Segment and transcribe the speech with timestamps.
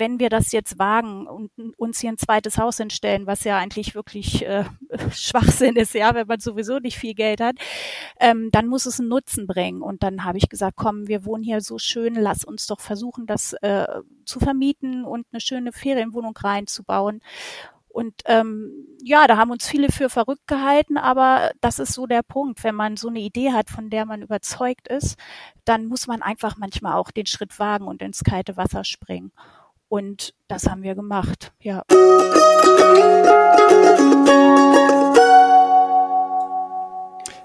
[0.00, 3.94] wenn wir das jetzt wagen und uns hier ein zweites Haus hinstellen, was ja eigentlich
[3.94, 4.64] wirklich äh,
[5.12, 7.56] Schwachsinn ist, ja, wenn man sowieso nicht viel Geld hat,
[8.18, 9.82] ähm, dann muss es einen Nutzen bringen.
[9.82, 13.26] Und dann habe ich gesagt, komm, wir wohnen hier so schön, lass uns doch versuchen,
[13.26, 13.86] das äh,
[14.24, 17.20] zu vermieten und eine schöne Ferienwohnung reinzubauen.
[17.92, 22.22] Und ähm, ja, da haben uns viele für verrückt gehalten, aber das ist so der
[22.22, 22.62] Punkt.
[22.62, 25.18] Wenn man so eine Idee hat, von der man überzeugt ist,
[25.64, 29.32] dann muss man einfach manchmal auch den Schritt wagen und ins kalte Wasser springen.
[29.90, 31.82] Und das haben wir gemacht, ja.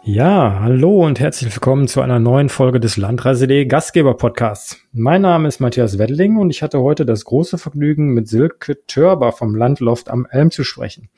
[0.03, 4.77] Ja, hallo und herzlich willkommen zu einer neuen Folge des Landreise.de Gastgeber Podcasts.
[4.91, 9.31] Mein Name ist Matthias Weddling und ich hatte heute das große Vergnügen, mit Silke Törber
[9.31, 11.09] vom Landloft am Elm zu sprechen.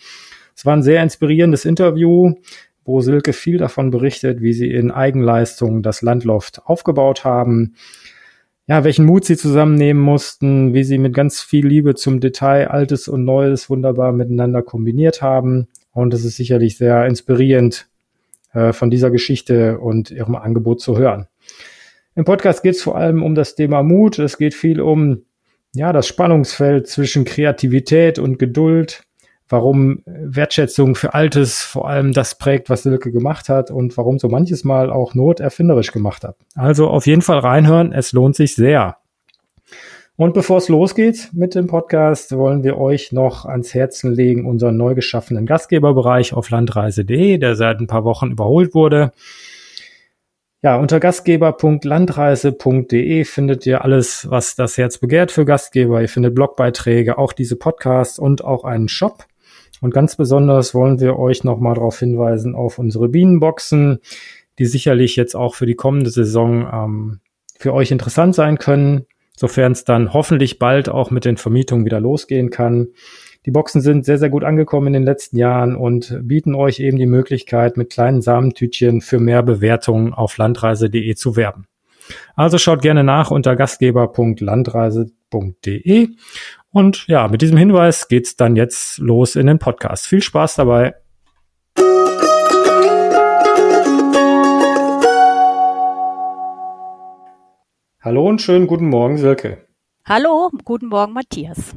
[0.56, 2.36] Es war ein sehr inspirierendes Interview,
[2.86, 7.76] wo Silke viel davon berichtet, wie sie in Eigenleistung das Landloft aufgebaut haben,
[8.68, 13.08] ja, welchen Mut sie zusammennehmen mussten, wie sie mit ganz viel Liebe zum Detail Altes
[13.08, 15.68] und Neues wunderbar miteinander kombiniert haben.
[15.92, 17.88] Und es ist sicherlich sehr inspirierend,
[18.54, 21.28] äh, von dieser Geschichte und ihrem Angebot zu hören.
[22.16, 24.20] Im Podcast geht es vor allem um das Thema Mut.
[24.20, 25.24] Es geht viel um
[25.76, 29.04] ja, das Spannungsfeld zwischen Kreativität und Geduld,
[29.50, 34.28] warum Wertschätzung für Altes vor allem das prägt, was Silke gemacht hat und warum so
[34.28, 36.36] manches Mal auch Not erfinderisch gemacht hat.
[36.56, 38.98] Also auf jeden Fall reinhören, es lohnt sich sehr.
[40.20, 44.76] Und bevor es losgeht mit dem Podcast, wollen wir euch noch ans Herzen legen unseren
[44.76, 49.12] neu geschaffenen Gastgeberbereich auf landreise.de, der seit ein paar Wochen überholt wurde.
[50.64, 56.02] Ja, unter gastgeber.landreise.de findet ihr alles, was das Herz begehrt für Gastgeber.
[56.02, 59.24] Ihr findet Blogbeiträge, auch diese Podcasts und auch einen Shop.
[59.82, 64.00] Und ganz besonders wollen wir euch nochmal darauf hinweisen auf unsere Bienenboxen,
[64.60, 67.20] die sicherlich jetzt auch für die kommende Saison ähm,
[67.60, 69.06] für euch interessant sein können
[69.38, 72.88] sofern es dann hoffentlich bald auch mit den Vermietungen wieder losgehen kann.
[73.46, 76.98] Die Boxen sind sehr, sehr gut angekommen in den letzten Jahren und bieten euch eben
[76.98, 81.68] die Möglichkeit, mit kleinen Samentütchen für mehr Bewertungen auf landreise.de zu werben.
[82.36, 86.10] Also schaut gerne nach unter gastgeber.landreise.de.
[86.78, 90.06] Und ja, mit diesem Hinweis geht's dann jetzt los in den Podcast.
[90.06, 90.94] Viel Spaß dabei.
[98.00, 99.66] Hallo und schönen guten Morgen, Silke.
[100.06, 101.74] Hallo, guten Morgen, Matthias.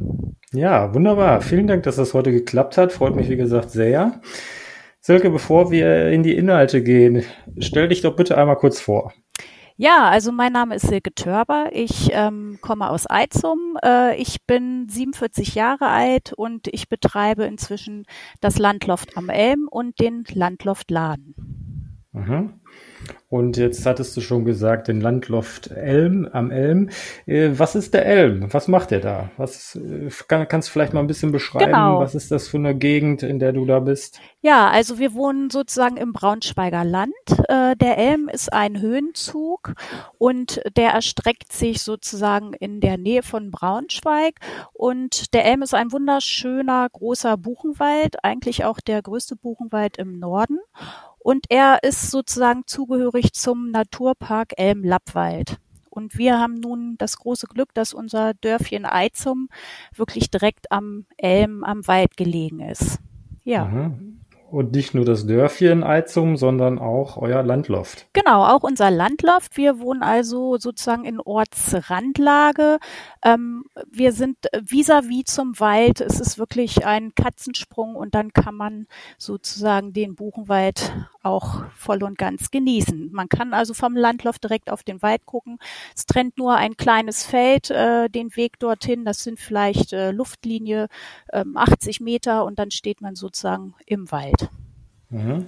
[0.53, 1.41] Ja, wunderbar.
[1.41, 2.93] Vielen Dank, dass das heute geklappt hat.
[2.93, 4.21] Freut mich, wie gesagt, sehr.
[5.00, 7.25] Silke, bevor wir in die Inhalte gehen,
[7.59, 9.15] stell dich doch bitte einmal kurz vor.
[9.83, 11.71] Ja, also mein Name ist Silke Törber.
[11.73, 13.79] Ich ähm, komme aus Eizum.
[13.83, 18.05] Äh, ich bin 47 Jahre alt und ich betreibe inzwischen
[18.43, 21.35] das Landloft am Elm und den Landloft Laden.
[22.13, 22.61] Mhm.
[23.28, 26.91] Und jetzt hattest du schon gesagt, den Landloft Elm am Elm.
[27.26, 28.53] Äh, was ist der Elm?
[28.53, 29.31] Was macht der da?
[29.37, 31.66] Was äh, kann, kannst du vielleicht mal ein bisschen beschreiben?
[31.66, 32.00] Genau.
[32.00, 34.20] Was ist das für eine Gegend, in der du da bist?
[34.43, 37.12] Ja, also wir wohnen sozusagen im Braunschweiger Land.
[37.49, 39.75] Äh, der Elm ist ein Höhenzug
[40.19, 44.34] und der erstreckt sich sozusagen in der Nähe von Braunschweig.
[44.72, 50.59] Und der Elm ist ein wunderschöner großer Buchenwald, eigentlich auch der größte Buchenwald im Norden.
[51.22, 55.58] Und er ist sozusagen zugehörig zum Naturpark Elm-Lappwald.
[55.91, 59.48] Und wir haben nun das große Glück, dass unser Dörfchen Eizum
[59.94, 62.98] wirklich direkt am Elm, am Wald gelegen ist.
[63.44, 63.66] Ja.
[63.66, 64.19] Mhm.
[64.50, 68.06] Und nicht nur das Dörfchen Eizum, sondern auch euer Landloft.
[68.12, 69.56] Genau, auch unser Landloft.
[69.56, 72.81] Wir wohnen also sozusagen in Ortsrandlage.
[73.22, 76.00] Ähm, wir sind vis-à-vis -vis zum Wald.
[76.00, 78.88] Es ist wirklich ein Katzensprung und dann kann man
[79.19, 83.11] sozusagen den Buchenwald auch voll und ganz genießen.
[83.12, 85.59] Man kann also vom Landloft direkt auf den Wald gucken.
[85.94, 89.05] Es trennt nur ein kleines Feld, äh, den Weg dorthin.
[89.05, 90.88] Das sind vielleicht äh, Luftlinie
[91.28, 94.40] äh, 80 Meter und dann steht man sozusagen im Wald.
[95.10, 95.47] Mhm.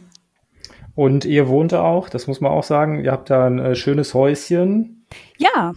[0.94, 4.12] Und ihr wohnt auch, das muss man auch sagen, ihr habt da ein äh, schönes
[4.12, 5.06] Häuschen.
[5.38, 5.72] Ja,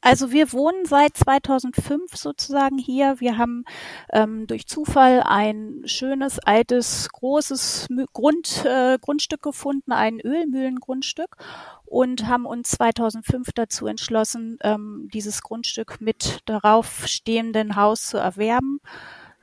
[0.00, 3.16] also wir wohnen seit 2005 sozusagen hier.
[3.18, 3.64] Wir haben
[4.12, 11.36] ähm, durch Zufall ein schönes, altes, großes Grund, äh, Grundstück gefunden, ein Ölmühlengrundstück
[11.84, 18.80] und haben uns 2005 dazu entschlossen, ähm, dieses Grundstück mit darauf stehenden Haus zu erwerben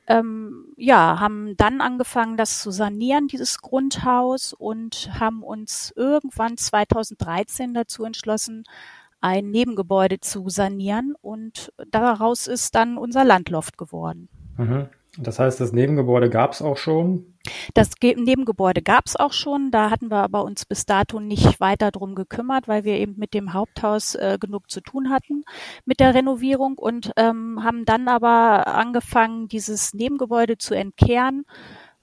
[0.07, 7.73] ähm, ja, haben dann angefangen, das zu sanieren, dieses Grundhaus, und haben uns irgendwann 2013
[7.73, 8.63] dazu entschlossen,
[9.21, 11.15] ein Nebengebäude zu sanieren.
[11.21, 14.29] Und daraus ist dann unser Landloft geworden.
[14.57, 14.89] Mhm.
[15.17, 17.35] Das heißt, das Nebengebäude gab es auch schon?
[17.73, 19.71] Das Nebengebäude gab es auch schon.
[19.71, 23.33] Da hatten wir aber uns bis dato nicht weiter drum gekümmert, weil wir eben mit
[23.33, 25.44] dem Haupthaus äh, genug zu tun hatten
[25.85, 31.45] mit der Renovierung und ähm, haben dann aber angefangen, dieses Nebengebäude zu entkehren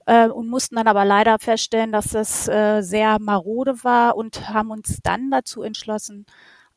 [0.06, 4.70] äh, und mussten dann aber leider feststellen, dass das äh, sehr marode war und haben
[4.70, 6.26] uns dann dazu entschlossen,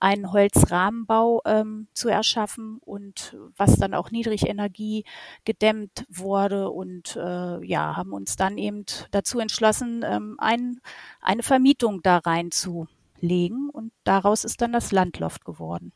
[0.05, 5.03] einen Holzrahmenbau ähm, zu erschaffen und was dann auch Niedrigenergie
[5.45, 10.79] gedämmt wurde und äh, ja, haben uns dann eben dazu entschlossen, ähm, ein,
[11.21, 15.91] eine Vermietung da reinzulegen und daraus ist dann das Landloft geworden.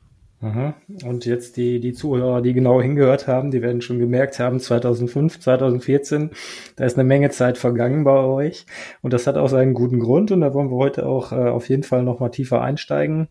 [1.03, 5.39] Und jetzt die, die Zuhörer, die genau hingehört haben, die werden schon gemerkt haben, 2005,
[5.39, 6.31] 2014,
[6.77, 8.65] da ist eine Menge Zeit vergangen bei euch.
[9.01, 10.31] Und das hat auch seinen guten Grund.
[10.31, 13.27] Und da wollen wir heute auch äh, auf jeden Fall nochmal tiefer einsteigen.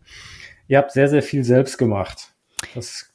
[0.69, 2.31] Ihr habt sehr, sehr viel selbst gemacht.
[2.75, 3.11] Das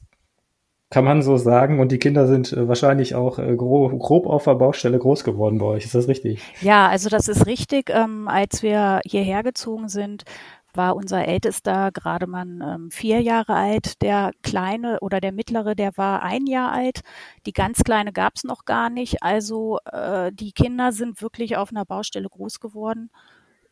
[0.89, 1.79] kann man so sagen.
[1.79, 5.57] Und die Kinder sind äh, wahrscheinlich auch äh, grob, grob auf der Baustelle groß geworden
[5.57, 5.85] bei euch.
[5.85, 6.41] Ist das richtig?
[6.61, 7.89] Ja, also das ist richtig.
[7.89, 10.25] Ähm, als wir hierher gezogen sind,
[10.73, 14.01] war unser Ältester gerade mal ähm, vier Jahre alt.
[14.01, 17.01] Der Kleine oder der Mittlere, der war ein Jahr alt.
[17.45, 19.23] Die ganz Kleine gab's noch gar nicht.
[19.23, 23.09] Also äh, die Kinder sind wirklich auf einer Baustelle groß geworden.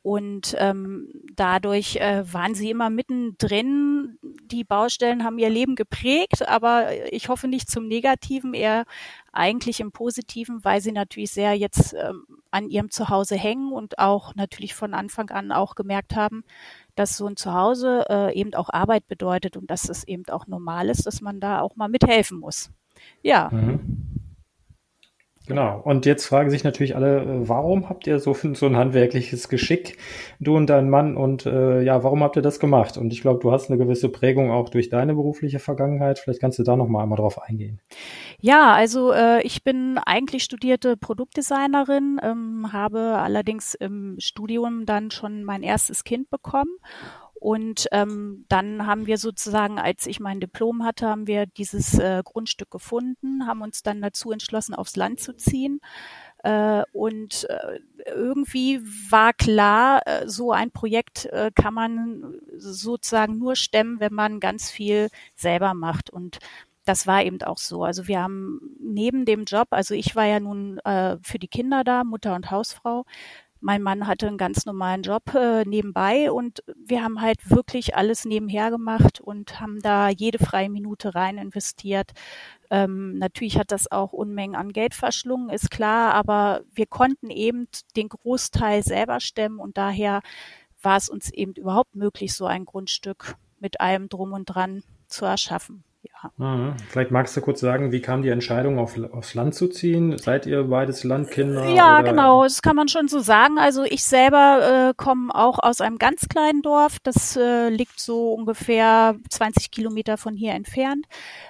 [0.04, 4.18] Und ähm, dadurch äh, waren sie immer mittendrin.
[4.52, 8.84] Die Baustellen haben ihr Leben geprägt, aber ich hoffe nicht zum Negativen, eher
[9.32, 14.36] eigentlich im Positiven, weil sie natürlich sehr jetzt ähm, an ihrem Zuhause hängen und auch
[14.36, 16.44] natürlich von Anfang an auch gemerkt haben,
[16.96, 20.90] dass so ein Zuhause äh, eben auch Arbeit bedeutet und dass es eben auch normal
[20.90, 22.72] ist, dass man da auch mal mithelfen muss.
[23.22, 23.50] Ja.
[23.54, 24.23] Mhm.
[25.54, 25.82] Genau.
[25.84, 29.98] Und jetzt fragen sich natürlich alle, äh, warum habt ihr so, so ein handwerkliches Geschick,
[30.40, 31.16] du und dein Mann?
[31.16, 32.98] Und äh, ja, warum habt ihr das gemacht?
[32.98, 36.20] Und ich glaube, du hast eine gewisse Prägung auch durch deine berufliche Vergangenheit.
[36.20, 37.80] Vielleicht kannst du da noch mal einmal drauf eingehen.
[38.40, 45.44] Ja, also äh, ich bin eigentlich studierte Produktdesignerin, ähm, habe allerdings im Studium dann schon
[45.44, 46.78] mein erstes Kind bekommen
[47.44, 52.22] und ähm, dann haben wir sozusagen, als ich mein Diplom hatte, haben wir dieses äh,
[52.24, 55.82] Grundstück gefunden, haben uns dann dazu entschlossen, aufs Land zu ziehen.
[56.42, 58.80] Äh, und äh, irgendwie
[59.12, 64.72] war klar, äh, so ein Projekt äh, kann man sozusagen nur stemmen, wenn man ganz
[64.72, 66.10] viel selber macht.
[66.10, 66.40] Und
[66.86, 67.84] das war eben auch so.
[67.84, 71.84] Also wir haben neben dem Job, also ich war ja nun äh, für die Kinder
[71.84, 73.04] da, Mutter und Hausfrau,
[73.64, 78.26] mein Mann hatte einen ganz normalen Job äh, nebenbei und wir haben halt wirklich alles
[78.26, 82.12] nebenher gemacht und haben da jede freie Minute rein investiert.
[82.70, 87.70] Ähm, natürlich hat das auch Unmengen an Geld verschlungen, ist klar, aber wir konnten eben
[87.96, 90.22] den Großteil selber stemmen und daher
[90.82, 95.24] war es uns eben überhaupt möglich, so ein Grundstück mit allem drum und dran zu
[95.24, 95.86] erschaffen.
[96.38, 96.76] Mhm.
[96.90, 100.18] Vielleicht magst du kurz sagen, wie kam die Entscheidung, auf, aufs Land zu ziehen?
[100.18, 101.68] Seid ihr beides Landkinder?
[101.68, 102.10] Ja, oder?
[102.10, 103.58] genau, das kann man schon so sagen.
[103.58, 106.98] Also ich selber äh, komme auch aus einem ganz kleinen Dorf.
[107.04, 111.06] Das äh, liegt so ungefähr 20 Kilometer von hier entfernt.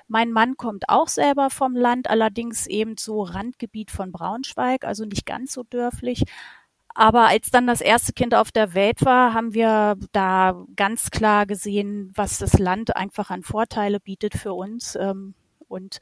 [0.08, 5.26] Mein Mann kommt auch selber vom Land, allerdings eben so Randgebiet von Braunschweig, also nicht
[5.26, 6.24] ganz so dörflich.
[6.95, 11.45] Aber als dann das erste Kind auf der Welt war, haben wir da ganz klar
[11.45, 14.95] gesehen, was das Land einfach an Vorteile bietet für uns.
[14.95, 15.34] Ähm,
[15.68, 16.00] und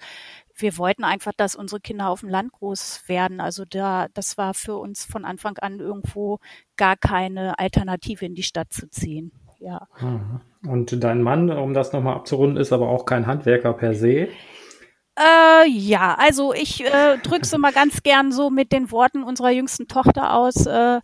[0.56, 3.40] wir wollten einfach, dass unsere Kinder auf dem Land groß werden.
[3.40, 6.40] Also da, das war für uns von Anfang an irgendwo
[6.76, 9.32] gar keine Alternative in die Stadt zu ziehen.
[9.60, 9.88] Ja.
[10.02, 10.42] Mhm.
[10.70, 14.28] Und dein Mann, um das nochmal abzurunden, ist aber auch kein Handwerker per se.
[15.20, 19.52] Äh, ja, also ich äh, drücke es immer ganz gern so mit den Worten unserer
[19.52, 20.66] jüngsten Tochter aus.
[20.66, 21.00] Äh, äh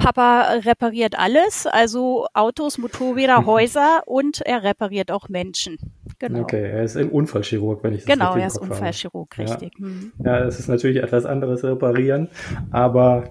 [0.00, 5.76] Papa repariert alles, also Autos, Motorräder, Häuser und er repariert auch Menschen.
[6.18, 6.40] Genau.
[6.40, 9.72] Okay, er ist ein Unfallchirurg, wenn ich das Genau, er ist Unfallchirurg, richtig.
[9.78, 9.86] Ja.
[9.86, 10.12] Mhm.
[10.24, 12.28] ja, es ist natürlich etwas anderes reparieren,
[12.70, 13.24] aber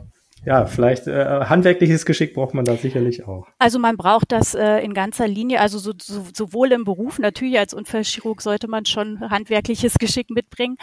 [0.45, 3.47] ja, vielleicht äh, handwerkliches Geschick braucht man da sicherlich auch.
[3.57, 7.59] Also man braucht das äh, in ganzer Linie, also so, so, sowohl im Beruf, natürlich
[7.59, 10.77] als Unfallchirurg sollte man schon handwerkliches Geschick mitbringen.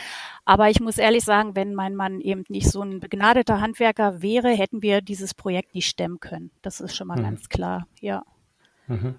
[0.44, 4.48] Aber ich muss ehrlich sagen, wenn mein Mann eben nicht so ein begnadeter Handwerker wäre,
[4.48, 6.50] hätten wir dieses Projekt nicht stemmen können.
[6.60, 7.22] Das ist schon mal mhm.
[7.22, 8.22] ganz klar, ja.
[8.88, 9.16] Mhm.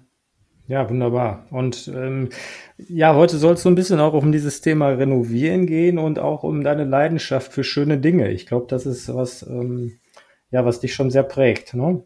[0.68, 1.46] Ja, wunderbar.
[1.50, 2.28] Und ähm,
[2.76, 6.42] ja, heute soll es so ein bisschen auch um dieses Thema Renovieren gehen und auch
[6.42, 8.30] um deine Leidenschaft für schöne Dinge.
[8.30, 9.98] Ich glaube, das ist was, ähm,
[10.50, 12.02] ja, was dich schon sehr prägt, ne?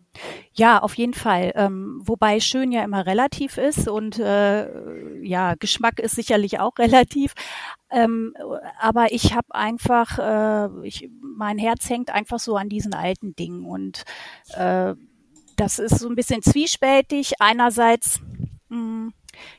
[0.53, 1.53] Ja, auf jeden Fall.
[1.55, 7.35] Ähm, wobei schön ja immer relativ ist und äh, ja, Geschmack ist sicherlich auch relativ.
[7.91, 8.35] Ähm,
[8.81, 13.65] aber ich habe einfach, äh, ich, mein Herz hängt einfach so an diesen alten Dingen
[13.65, 14.03] und
[14.55, 14.95] äh,
[15.57, 17.35] das ist so ein bisschen zwiespältig.
[17.41, 18.21] Einerseits
[18.71, 19.15] mh, hm,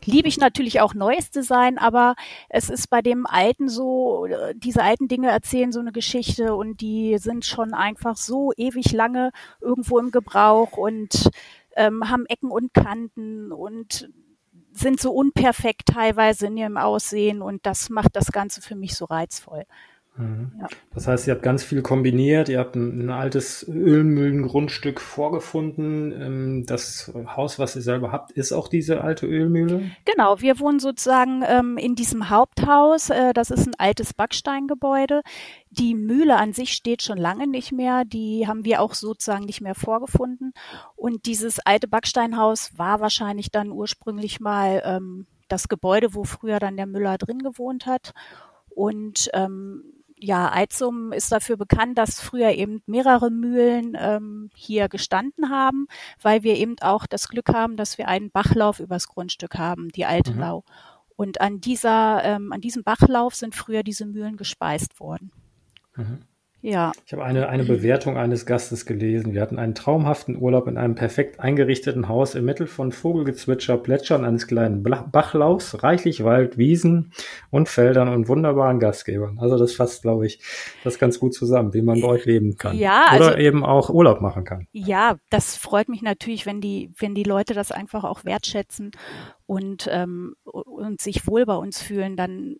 [0.05, 2.15] liebe ich natürlich auch neues Design, aber
[2.49, 7.17] es ist bei dem alten so, diese alten Dinge erzählen so eine Geschichte und die
[7.17, 11.29] sind schon einfach so ewig lange irgendwo im Gebrauch und
[11.75, 14.09] ähm, haben Ecken und Kanten und
[14.71, 19.05] sind so unperfekt teilweise in ihrem Aussehen und das macht das Ganze für mich so
[19.05, 19.65] reizvoll.
[20.15, 20.51] Mhm.
[20.59, 20.67] Ja.
[20.93, 26.11] Das heißt, ihr habt ganz viel kombiniert, ihr habt ein, ein altes Ölmühlengrundstück vorgefunden.
[26.11, 29.91] Ähm, das Haus, was ihr selber habt, ist auch diese alte Ölmühle?
[30.05, 33.09] Genau, wir wohnen sozusagen ähm, in diesem Haupthaus.
[33.09, 35.21] Äh, das ist ein altes Backsteingebäude.
[35.71, 38.05] Die Mühle an sich steht schon lange nicht mehr.
[38.05, 40.53] Die haben wir auch sozusagen nicht mehr vorgefunden.
[40.95, 46.77] Und dieses alte Backsteinhaus war wahrscheinlich dann ursprünglich mal ähm, das Gebäude, wo früher dann
[46.77, 48.13] der Müller drin gewohnt hat.
[48.69, 49.83] Und ähm,
[50.23, 55.87] ja, Eitzum ist dafür bekannt, dass früher eben mehrere Mühlen ähm, hier gestanden haben,
[56.21, 60.05] weil wir eben auch das Glück haben, dass wir einen Bachlauf übers Grundstück haben, die
[60.05, 60.39] Alte mhm.
[60.39, 60.63] Lau.
[61.15, 65.31] Und an dieser, ähm, an diesem Bachlauf sind früher diese Mühlen gespeist worden.
[65.95, 66.19] Mhm.
[66.63, 66.93] Ja.
[67.05, 69.33] Ich habe eine, eine Bewertung eines Gastes gelesen.
[69.33, 74.23] Wir hatten einen traumhaften Urlaub in einem perfekt eingerichteten Haus im Mittel von Vogelgezwitscher, Plätschern
[74.23, 77.11] eines kleinen Bachlaufs, reichlich Wald, Wiesen
[77.51, 79.39] und Feldern und wunderbaren Gastgebern.
[79.39, 80.39] Also das fasst, glaube ich,
[80.85, 82.77] das ganz gut zusammen, wie man bei euch leben kann.
[82.77, 84.65] Ja, Oder also, eben auch Urlaub machen kann.
[84.71, 88.91] Ja, das freut mich natürlich, wenn die, wenn die Leute das einfach auch wertschätzen
[89.45, 92.55] und, ähm, und sich wohl bei uns fühlen, dann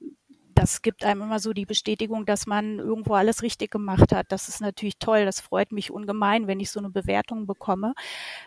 [0.64, 4.28] das gibt einem immer so die Bestätigung, dass man irgendwo alles richtig gemacht hat.
[4.30, 5.26] Das ist natürlich toll.
[5.26, 7.94] Das freut mich ungemein, wenn ich so eine Bewertung bekomme.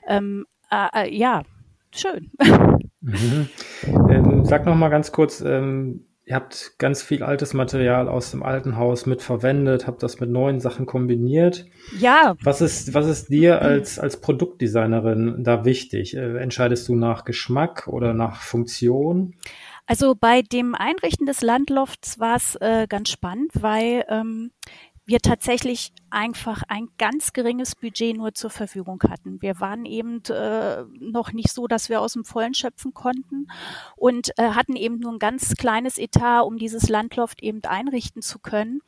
[0.08, 1.42] Ähm, äh, äh, ja,
[1.94, 2.30] schön.
[3.02, 3.50] Mhm.
[4.10, 8.42] Ähm, sag noch mal ganz kurz, ähm, ihr habt ganz viel altes Material aus dem
[8.42, 11.66] alten Haus mit verwendet, habt das mit neuen Sachen kombiniert.
[12.00, 12.34] Ja.
[12.42, 16.16] Was ist, was ist dir als, als Produktdesignerin da wichtig?
[16.16, 19.34] Äh, entscheidest du nach Geschmack oder nach Funktion?
[19.86, 24.50] Also bei dem Einrichten des Landlofts war es äh, ganz spannend, weil ähm,
[25.06, 29.40] wir tatsächlich einfach ein ganz geringes Budget nur zur Verfügung hatten.
[29.40, 33.46] Wir waren eben äh, noch nicht so, dass wir aus dem Vollen schöpfen konnten
[33.94, 38.40] und äh, hatten eben nur ein ganz kleines Etat, um dieses Landloft eben einrichten zu
[38.40, 38.80] können.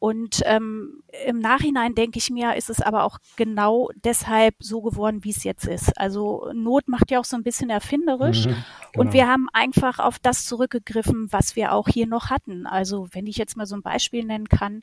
[0.00, 5.24] Und ähm, im Nachhinein denke ich mir, ist es aber auch genau deshalb so geworden,
[5.24, 5.96] wie es jetzt ist.
[6.00, 8.46] Also Not macht ja auch so ein bisschen erfinderisch.
[8.46, 8.64] Mhm, genau.
[8.96, 12.66] Und wir haben einfach auf das zurückgegriffen, was wir auch hier noch hatten.
[12.66, 14.82] Also wenn ich jetzt mal so ein Beispiel nennen kann,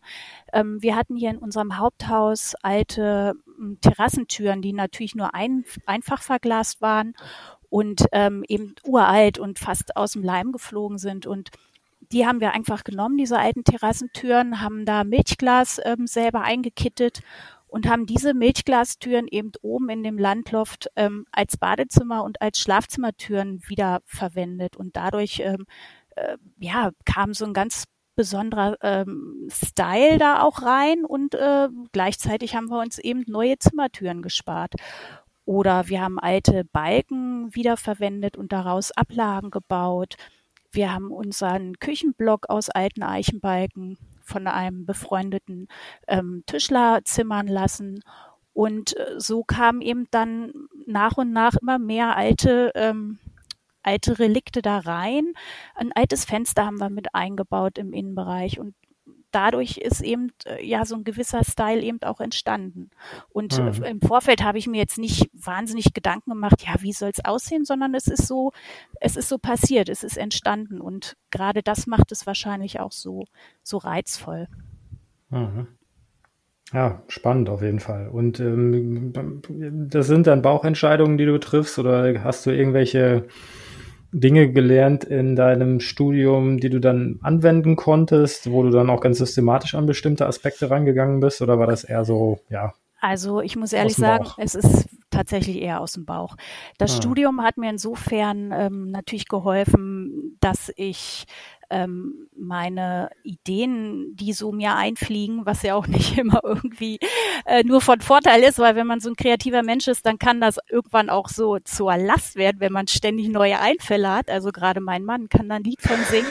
[0.53, 6.21] ähm, wir hatten hier in unserem Haupthaus alte ähm, Terrassentüren, die natürlich nur ein, einfach
[6.21, 7.15] verglast waren
[7.69, 11.25] und ähm, eben uralt und fast aus dem Leim geflogen sind.
[11.25, 11.49] Und
[12.11, 17.21] die haben wir einfach genommen, diese alten Terrassentüren, haben da Milchglas ähm, selber eingekittet
[17.67, 23.61] und haben diese Milchglastüren eben oben in dem Landloft ähm, als Badezimmer und als Schlafzimmertüren
[23.67, 24.77] wieder verwendet.
[24.77, 25.65] Und dadurch ähm,
[26.15, 27.83] äh, ja, kam so ein ganz
[28.15, 34.21] besonderer ähm, Style da auch rein und äh, gleichzeitig haben wir uns eben neue Zimmertüren
[34.21, 34.73] gespart.
[35.45, 40.15] Oder wir haben alte Balken wiederverwendet und daraus Ablagen gebaut.
[40.71, 45.67] Wir haben unseren Küchenblock aus alten Eichenbalken von einem befreundeten
[46.07, 48.03] ähm, Tischler zimmern lassen.
[48.53, 50.51] Und äh, so kamen eben dann
[50.85, 53.19] nach und nach immer mehr alte, ähm,
[53.83, 55.33] alte Relikte da rein.
[55.75, 58.75] Ein altes Fenster haben wir mit eingebaut im Innenbereich und
[59.31, 62.89] dadurch ist eben äh, ja so ein gewisser Style eben auch entstanden.
[63.29, 63.83] Und mhm.
[63.83, 67.65] im Vorfeld habe ich mir jetzt nicht wahnsinnig Gedanken gemacht, ja, wie soll es aussehen,
[67.65, 68.51] sondern es ist so,
[68.99, 73.25] es ist so passiert, es ist entstanden und gerade das macht es wahrscheinlich auch so,
[73.63, 74.47] so reizvoll.
[75.29, 75.67] Mhm.
[76.73, 78.09] Ja, spannend auf jeden Fall.
[78.09, 79.13] Und ähm,
[79.89, 83.27] das sind dann Bauchentscheidungen, die du triffst, oder hast du irgendwelche
[84.11, 89.17] Dinge gelernt in deinem Studium, die du dann anwenden konntest, wo du dann auch ganz
[89.17, 91.41] systematisch an bestimmte Aspekte rangegangen bist?
[91.41, 92.73] Oder war das eher so, ja?
[92.99, 96.35] Also ich muss ehrlich sagen, es ist tatsächlich eher aus dem Bauch.
[96.77, 96.97] Das ah.
[96.97, 101.25] Studium hat mir insofern ähm, natürlich geholfen, dass ich
[101.69, 106.99] ähm, meine Ideen, die so mir einfliegen, was ja auch nicht immer irgendwie
[107.45, 110.41] äh, nur von Vorteil ist, weil wenn man so ein kreativer Mensch ist, dann kann
[110.41, 114.29] das irgendwann auch so zur Last werden, wenn man ständig neue Einfälle hat.
[114.29, 116.27] Also gerade mein Mann kann da ein Lied von singen.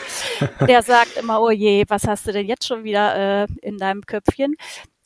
[0.68, 4.02] Der sagt immer, oh je, was hast du denn jetzt schon wieder äh, in deinem
[4.02, 4.54] Köpfchen?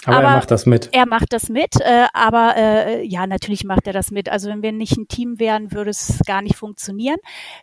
[0.04, 0.88] Aber, aber, er macht das mit.
[0.92, 4.30] Er macht das mit, äh, aber äh, ja, natürlich macht er das mit.
[4.30, 7.18] Also wenn wir nicht ein Team wären, würde es gar nicht funktionieren.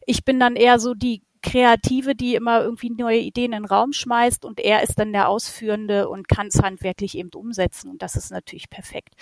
[0.05, 3.93] Ich bin dann eher so die Kreative, die immer irgendwie neue Ideen in den Raum
[3.93, 8.15] schmeißt und er ist dann der Ausführende und kann es handwerklich eben umsetzen und das
[8.15, 9.15] ist natürlich perfekt.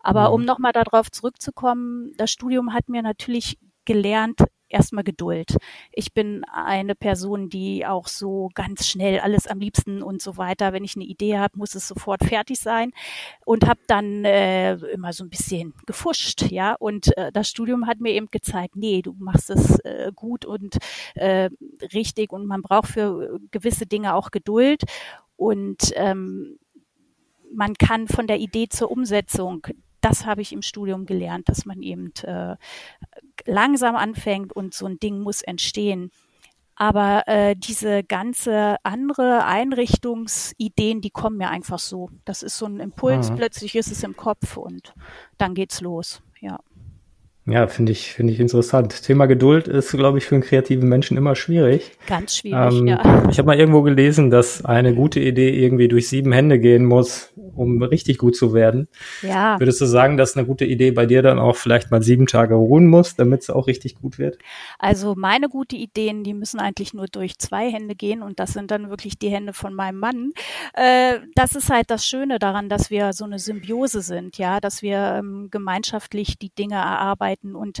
[0.00, 0.34] Aber mhm.
[0.34, 5.56] um nochmal darauf zurückzukommen, das Studium hat mir natürlich gelernt, erstmal Geduld.
[5.92, 10.72] Ich bin eine Person, die auch so ganz schnell alles am liebsten und so weiter,
[10.72, 12.92] wenn ich eine Idee habe, muss es sofort fertig sein
[13.44, 16.74] und habe dann äh, immer so ein bisschen gefuscht, ja.
[16.74, 20.76] Und äh, das Studium hat mir eben gezeigt, nee, du machst es äh, gut und
[21.14, 21.50] äh,
[21.94, 24.82] richtig und man braucht für gewisse Dinge auch Geduld
[25.36, 26.58] und ähm,
[27.52, 29.66] man kann von der Idee zur Umsetzung
[30.06, 32.54] das habe ich im Studium gelernt, dass man eben äh,
[33.46, 36.10] langsam anfängt und so ein Ding muss entstehen.
[36.74, 42.10] Aber äh, diese ganze andere Einrichtungsideen, die kommen mir einfach so.
[42.26, 43.36] Das ist so ein Impuls, mhm.
[43.36, 44.92] plötzlich ist es im Kopf und
[45.38, 46.20] dann geht's los.
[47.46, 47.68] Ja.
[47.68, 49.02] Finde ich, finde ich interessant.
[49.02, 51.92] Thema Geduld ist, glaube ich, für einen kreativen Menschen immer schwierig.
[52.06, 53.28] Ganz schwierig, ähm, ja.
[53.30, 57.32] Ich habe mal irgendwo gelesen, dass eine gute Idee irgendwie durch sieben Hände gehen muss,
[57.36, 58.88] um richtig gut zu werden.
[59.22, 59.60] Ja.
[59.60, 62.54] Würdest du sagen, dass eine gute Idee bei dir dann auch vielleicht mal sieben Tage
[62.54, 64.38] ruhen muss, damit es auch richtig gut wird?
[64.78, 68.70] Also meine gute Ideen, die müssen eigentlich nur durch zwei Hände gehen und das sind
[68.70, 70.32] dann wirklich die Hände von meinem Mann.
[70.74, 74.82] Äh, das ist halt das Schöne daran, dass wir so eine Symbiose sind, ja, dass
[74.82, 77.54] wir ähm, gemeinschaftlich die Dinge erarbeiten arbeiten.
[77.54, 77.80] Und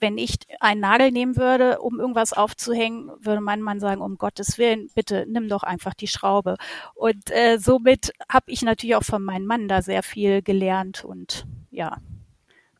[0.00, 4.58] wenn ich einen Nagel nehmen würde, um irgendwas aufzuhängen, würde mein Mann sagen, um Gottes
[4.58, 6.56] Willen, bitte nimm doch einfach die Schraube.
[6.94, 11.46] Und äh, somit habe ich natürlich auch von meinem Mann da sehr viel gelernt und
[11.70, 11.98] ja,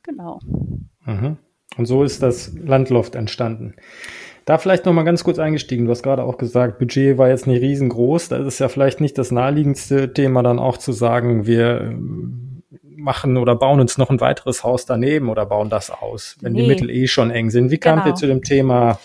[0.03, 0.41] genau.
[1.05, 1.39] Mhm.
[1.77, 3.75] Und so ist das Landloft entstanden.
[4.45, 5.87] Da vielleicht noch mal ganz kurz eingestiegen.
[5.87, 8.29] Du hast gerade auch gesagt, Budget war jetzt nicht riesengroß.
[8.29, 11.97] Da ist es ja vielleicht nicht das naheliegendste Thema dann auch zu sagen, wir
[13.05, 16.63] machen oder bauen uns noch ein weiteres Haus daneben oder bauen das aus, wenn nee.
[16.63, 17.71] die Mittel eh schon eng sind.
[17.71, 18.15] Wie kamt genau.
[18.15, 18.99] ihr zu dem Thema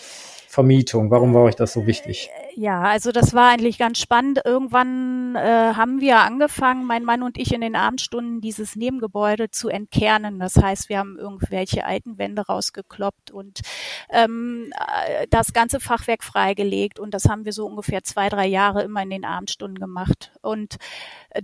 [0.48, 1.10] Vermietung?
[1.10, 2.30] Warum war euch das so wichtig?
[2.60, 4.42] Ja, also das war eigentlich ganz spannend.
[4.44, 9.70] Irgendwann äh, haben wir angefangen, mein Mann und ich in den Abendstunden dieses Nebengebäude zu
[9.70, 10.38] entkernen.
[10.38, 13.62] Das heißt, wir haben irgendwelche alten Wände rausgekloppt und
[14.10, 14.74] ähm,
[15.06, 16.98] äh, das ganze Fachwerk freigelegt.
[16.98, 20.30] Und das haben wir so ungefähr zwei, drei Jahre immer in den Abendstunden gemacht.
[20.42, 20.76] Und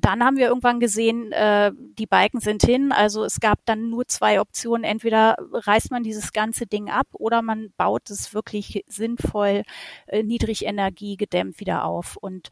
[0.00, 2.92] dann haben wir irgendwann gesehen, äh, die Balken sind hin.
[2.92, 4.84] Also es gab dann nur zwei Optionen.
[4.84, 9.62] Entweder reißt man dieses ganze Ding ab oder man baut es wirklich sinnvoll,
[10.08, 10.22] äh,
[11.06, 12.16] Niedrigenergie gedämmt wieder auf.
[12.16, 12.48] Und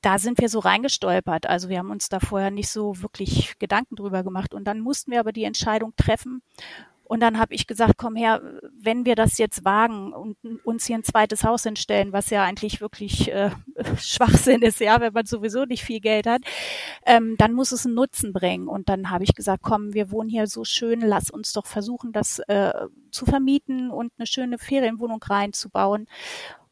[0.00, 1.46] da sind wir so reingestolpert.
[1.46, 4.54] Also wir haben uns da vorher nicht so wirklich Gedanken drüber gemacht.
[4.54, 6.42] Und dann mussten wir aber die Entscheidung treffen.
[7.02, 8.42] Und dann habe ich gesagt, komm her,
[8.78, 12.82] wenn wir das jetzt wagen und uns hier ein zweites Haus hinstellen, was ja eigentlich
[12.82, 13.50] wirklich äh,
[13.98, 16.42] Schwachsinn ist, ja, wenn man sowieso nicht viel Geld hat,
[17.06, 18.68] ähm, dann muss es einen Nutzen bringen.
[18.68, 22.12] Und dann habe ich gesagt, komm, wir wohnen hier so schön, lass uns doch versuchen,
[22.12, 22.74] das äh,
[23.10, 26.08] zu vermieten und eine schöne Ferienwohnung reinzubauen.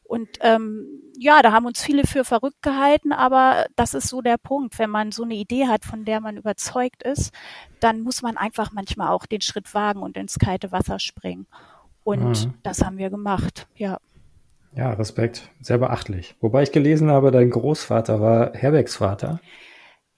[0.07, 4.37] Und ähm, ja, da haben uns viele für verrückt gehalten, aber das ist so der
[4.37, 4.79] Punkt.
[4.79, 7.33] Wenn man so eine Idee hat, von der man überzeugt ist,
[7.79, 11.47] dann muss man einfach manchmal auch den Schritt wagen und ins kalte Wasser springen.
[12.03, 12.53] Und mhm.
[12.63, 13.97] das haben wir gemacht, ja.
[14.73, 15.49] Ja, Respekt.
[15.59, 16.35] Sehr beachtlich.
[16.39, 19.39] Wobei ich gelesen habe, dein Großvater war Herbergsvater.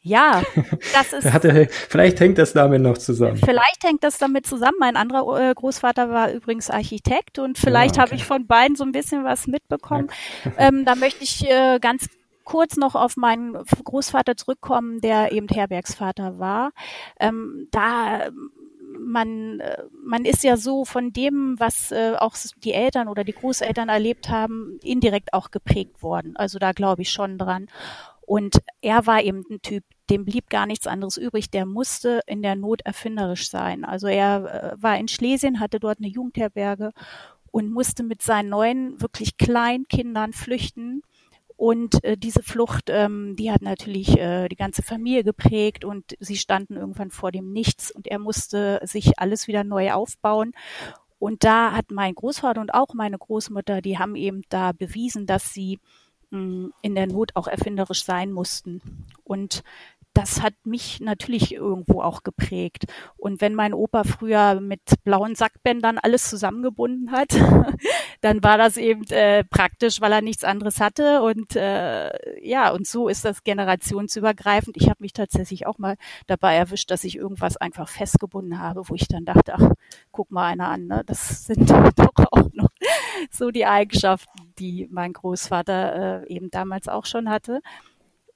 [0.01, 0.43] Ja,
[0.93, 1.31] das ist.
[1.31, 3.37] Hatte, vielleicht hängt das damit noch zusammen.
[3.37, 4.77] Vielleicht hängt das damit zusammen.
[4.79, 8.11] Mein anderer äh, Großvater war übrigens Architekt und vielleicht ja, okay.
[8.11, 10.09] habe ich von beiden so ein bisschen was mitbekommen.
[10.45, 10.51] Ja.
[10.57, 12.07] Ähm, da möchte ich äh, ganz
[12.45, 16.71] kurz noch auf meinen Großvater zurückkommen, der eben Herbergsvater war.
[17.19, 18.29] Ähm, da
[18.97, 23.33] man, äh, man ist ja so von dem, was äh, auch die Eltern oder die
[23.33, 26.35] Großeltern erlebt haben, indirekt auch geprägt worden.
[26.35, 27.67] Also da glaube ich schon dran.
[28.29, 31.49] Und er war eben ein Typ, dem blieb gar nichts anderes übrig.
[31.49, 33.83] Der musste in der Not erfinderisch sein.
[33.83, 36.91] Also er äh, war in Schlesien, hatte dort eine Jugendherberge
[37.49, 41.01] und musste mit seinen neuen, wirklich kleinen Kindern flüchten.
[41.57, 46.37] Und äh, diese Flucht, ähm, die hat natürlich äh, die ganze Familie geprägt und sie
[46.37, 50.51] standen irgendwann vor dem Nichts und er musste sich alles wieder neu aufbauen.
[51.17, 55.51] Und da hat mein Großvater und auch meine Großmutter, die haben eben da bewiesen, dass
[55.51, 55.79] sie
[56.31, 58.81] in der Not auch erfinderisch sein mussten.
[59.23, 59.63] Und
[60.13, 62.85] das hat mich natürlich irgendwo auch geprägt.
[63.15, 67.29] Und wenn mein Opa früher mit blauen Sackbändern alles zusammengebunden hat,
[68.21, 71.21] dann war das eben äh, praktisch, weil er nichts anderes hatte.
[71.21, 72.09] Und äh,
[72.45, 74.77] ja, und so ist das generationsübergreifend.
[74.77, 75.95] Ich habe mich tatsächlich auch mal
[76.27, 79.71] dabei erwischt, dass ich irgendwas einfach festgebunden habe, wo ich dann dachte, ach,
[80.11, 81.03] guck mal einer an, ne?
[81.05, 82.68] das sind doch auch noch
[83.31, 87.61] so die Eigenschaften, die mein Großvater äh, eben damals auch schon hatte.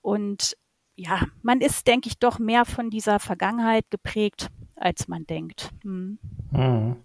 [0.02, 0.56] Und
[0.96, 5.72] ja, man ist, denke ich, doch mehr von dieser Vergangenheit geprägt, als man denkt.
[5.84, 6.20] Hm.
[6.52, 6.96] Mhm.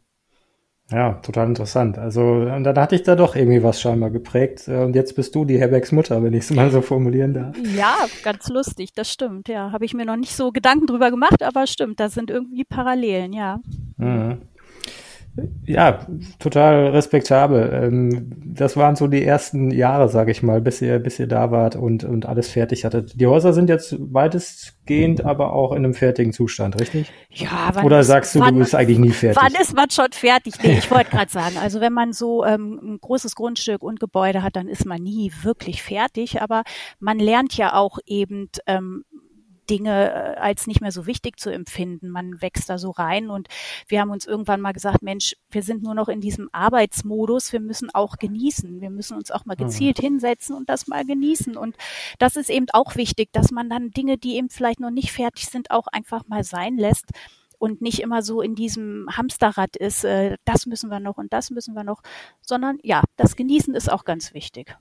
[0.90, 1.98] Ja, total interessant.
[1.98, 4.68] Also dann hatte ich da doch irgendwie was scheinbar geprägt.
[4.68, 7.56] Und jetzt bist du die Herbergs Mutter, wenn ich es mal so formulieren darf.
[7.76, 9.48] Ja, ganz lustig, das stimmt.
[9.48, 12.64] Ja, habe ich mir noch nicht so Gedanken drüber gemacht, aber stimmt, da sind irgendwie
[12.64, 13.60] Parallelen, ja.
[13.98, 14.38] Mhm.
[15.64, 16.06] Ja,
[16.38, 17.70] total respektabel.
[17.72, 21.50] Ähm, das waren so die ersten Jahre, sage ich mal, bis ihr, bis ihr da
[21.50, 23.20] wart und, und alles fertig hattet.
[23.20, 27.12] Die Häuser sind jetzt weitestgehend aber auch in einem fertigen Zustand, richtig?
[27.30, 29.40] Ja, wann Oder sagst du, wann, du bist eigentlich nie fertig?
[29.40, 30.54] Wann ist man schon fertig?
[30.62, 34.42] Nee, ich wollte gerade sagen, also wenn man so ähm, ein großes Grundstück und Gebäude
[34.42, 36.62] hat, dann ist man nie wirklich fertig, aber
[36.98, 39.04] man lernt ja auch eben ähm,
[39.68, 42.10] Dinge äh, als nicht mehr so wichtig zu empfinden.
[42.10, 43.48] Man wächst da so rein und
[43.86, 47.60] wir haben uns irgendwann mal gesagt, Mensch, wir sind nur noch in diesem Arbeitsmodus, wir
[47.60, 48.80] müssen auch genießen.
[48.80, 49.64] Wir müssen uns auch mal mhm.
[49.64, 51.56] gezielt hinsetzen und das mal genießen.
[51.56, 51.76] Und
[52.18, 55.46] das ist eben auch wichtig, dass man dann Dinge, die eben vielleicht noch nicht fertig
[55.46, 57.06] sind, auch einfach mal sein lässt
[57.58, 61.50] und nicht immer so in diesem Hamsterrad ist, äh, das müssen wir noch und das
[61.50, 62.02] müssen wir noch,
[62.40, 64.76] sondern ja, das Genießen ist auch ganz wichtig.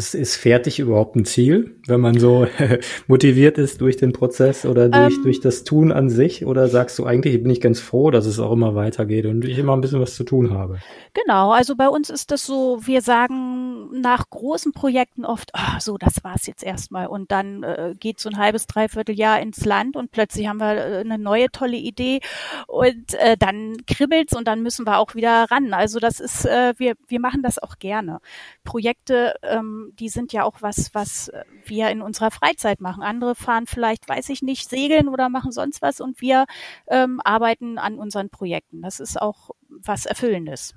[0.00, 2.46] Ist, ist fertig überhaupt ein Ziel, wenn man so
[3.06, 6.46] motiviert ist durch den Prozess oder durch, ähm, durch das Tun an sich?
[6.46, 9.58] Oder sagst du eigentlich, bin ich ganz froh, dass es auch immer weitergeht und ich
[9.58, 10.78] immer ein bisschen was zu tun habe?
[11.12, 15.98] Genau, also bei uns ist das so, wir sagen nach großen Projekten oft, oh, so,
[15.98, 17.06] das war's jetzt erstmal.
[17.06, 20.76] Und dann äh, geht so ein halbes, dreiviertel Jahr ins Land und plötzlich haben wir
[20.76, 22.20] äh, eine neue tolle Idee
[22.66, 25.74] und äh, dann kribbelt's und dann müssen wir auch wieder ran.
[25.74, 28.20] Also das ist, äh, wir, wir machen das auch gerne.
[28.64, 31.30] Projekte ähm, die sind ja auch was, was
[31.64, 33.02] wir in unserer Freizeit machen.
[33.02, 36.46] Andere fahren vielleicht, weiß ich nicht, segeln oder machen sonst was und wir
[36.88, 38.82] ähm, arbeiten an unseren Projekten.
[38.82, 40.74] Das ist auch was Erfüllendes.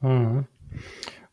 [0.00, 0.46] Mhm.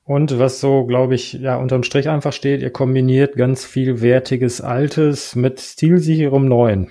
[0.03, 4.59] Und was so, glaube ich, ja, unterm Strich einfach steht, ihr kombiniert ganz viel wertiges
[4.59, 6.89] Altes mit stilsicherem Neuen.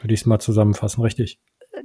[0.00, 1.40] Würde ich es mal zusammenfassen, richtig?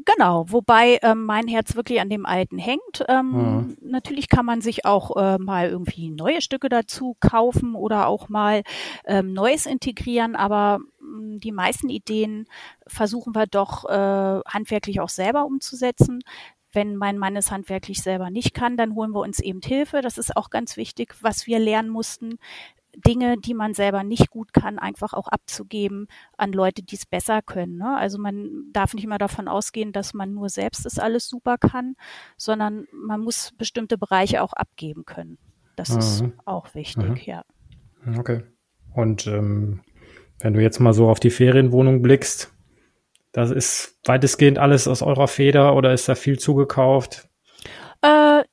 [0.05, 3.05] Genau, wobei ähm, mein Herz wirklich an dem Alten hängt.
[3.07, 3.77] Ähm, mhm.
[3.81, 8.63] Natürlich kann man sich auch äh, mal irgendwie neue Stücke dazu kaufen oder auch mal
[9.05, 12.47] ähm, Neues integrieren, aber mh, hm, die meisten Ideen
[12.87, 16.21] versuchen wir doch äh, handwerklich auch selber umzusetzen.
[16.71, 20.01] Wenn mein Mann es handwerklich selber nicht kann, dann holen wir uns eben Hilfe.
[20.01, 22.39] Das ist auch ganz wichtig, was wir lernen mussten.
[22.95, 27.41] Dinge, die man selber nicht gut kann, einfach auch abzugeben an Leute, die es besser
[27.41, 27.77] können.
[27.77, 27.97] Ne?
[27.97, 31.95] Also man darf nicht immer davon ausgehen, dass man nur selbst das alles super kann,
[32.37, 35.37] sondern man muss bestimmte Bereiche auch abgeben können.
[35.75, 35.97] Das mhm.
[35.99, 37.17] ist auch wichtig, mhm.
[37.25, 37.43] ja.
[38.17, 38.43] Okay.
[38.93, 39.81] Und ähm,
[40.39, 42.53] wenn du jetzt mal so auf die Ferienwohnung blickst,
[43.31, 47.27] das ist weitestgehend alles aus eurer Feder oder ist da viel zugekauft?
[48.01, 48.43] Äh,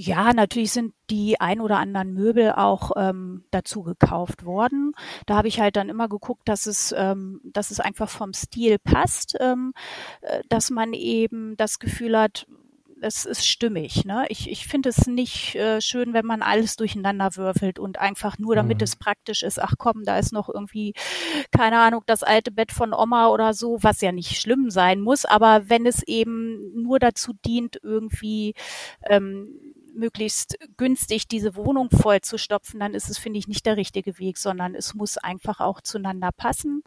[0.00, 4.94] ja, natürlich sind die ein oder anderen Möbel auch ähm, dazu gekauft worden.
[5.26, 8.78] Da habe ich halt dann immer geguckt, dass es, ähm, dass es einfach vom Stil
[8.78, 9.74] passt, ähm,
[10.22, 12.46] äh, dass man eben das Gefühl hat,
[13.02, 14.06] es ist stimmig.
[14.06, 14.24] Ne?
[14.30, 18.54] Ich, ich finde es nicht äh, schön, wenn man alles durcheinander würfelt und einfach nur,
[18.54, 18.84] damit mhm.
[18.84, 20.94] es praktisch ist, ach komm, da ist noch irgendwie,
[21.50, 25.26] keine Ahnung, das alte Bett von Oma oder so, was ja nicht schlimm sein muss,
[25.26, 28.54] aber wenn es eben nur dazu dient, irgendwie
[29.08, 33.76] ähm, möglichst günstig diese Wohnung voll zu stopfen, dann ist es, finde ich, nicht der
[33.76, 36.82] richtige Weg, sondern es muss einfach auch zueinander passen.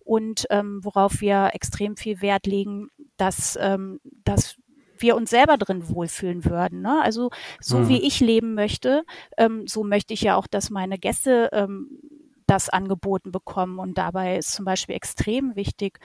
[0.00, 4.56] Und ähm, worauf wir extrem viel Wert legen, dass, ähm, dass
[4.98, 6.82] wir uns selber drin wohlfühlen würden.
[6.82, 7.00] Ne?
[7.02, 7.88] Also so mhm.
[7.88, 9.04] wie ich leben möchte,
[9.38, 12.00] ähm, so möchte ich ja auch, dass meine Gäste ähm,
[12.46, 13.78] das angeboten bekommen.
[13.78, 15.98] Und dabei ist zum Beispiel extrem wichtig,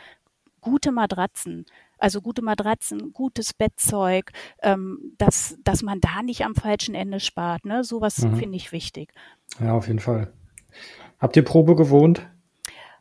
[0.61, 1.65] gute Matratzen.
[1.99, 4.31] Also gute Matratzen, gutes Bettzeug,
[4.61, 7.65] ähm, dass, dass man da nicht am falschen Ende spart.
[7.65, 7.83] Ne?
[7.83, 8.37] Sowas mhm.
[8.37, 9.13] finde ich wichtig.
[9.59, 10.31] Ja, auf jeden Fall.
[11.19, 12.27] Habt ihr Probe gewohnt?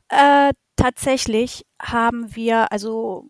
[0.08, 3.26] Äh, tatsächlich haben wir also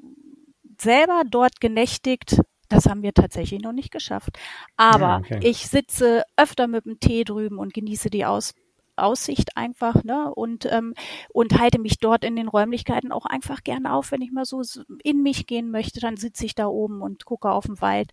[0.81, 2.41] selber dort genächtigt.
[2.69, 4.39] Das haben wir tatsächlich noch nicht geschafft.
[4.77, 5.41] Aber ja, okay.
[5.43, 8.55] ich sitze öfter mit dem Tee drüben und genieße die Aus
[8.99, 10.33] Aussicht einfach, ne?
[10.35, 10.95] Und, ähm,
[11.33, 14.13] und halte mich dort in den Räumlichkeiten auch einfach gerne auf.
[14.13, 14.63] Wenn ich mal so
[15.03, 18.11] in mich gehen möchte, dann sitze ich da oben und gucke auf den Wald.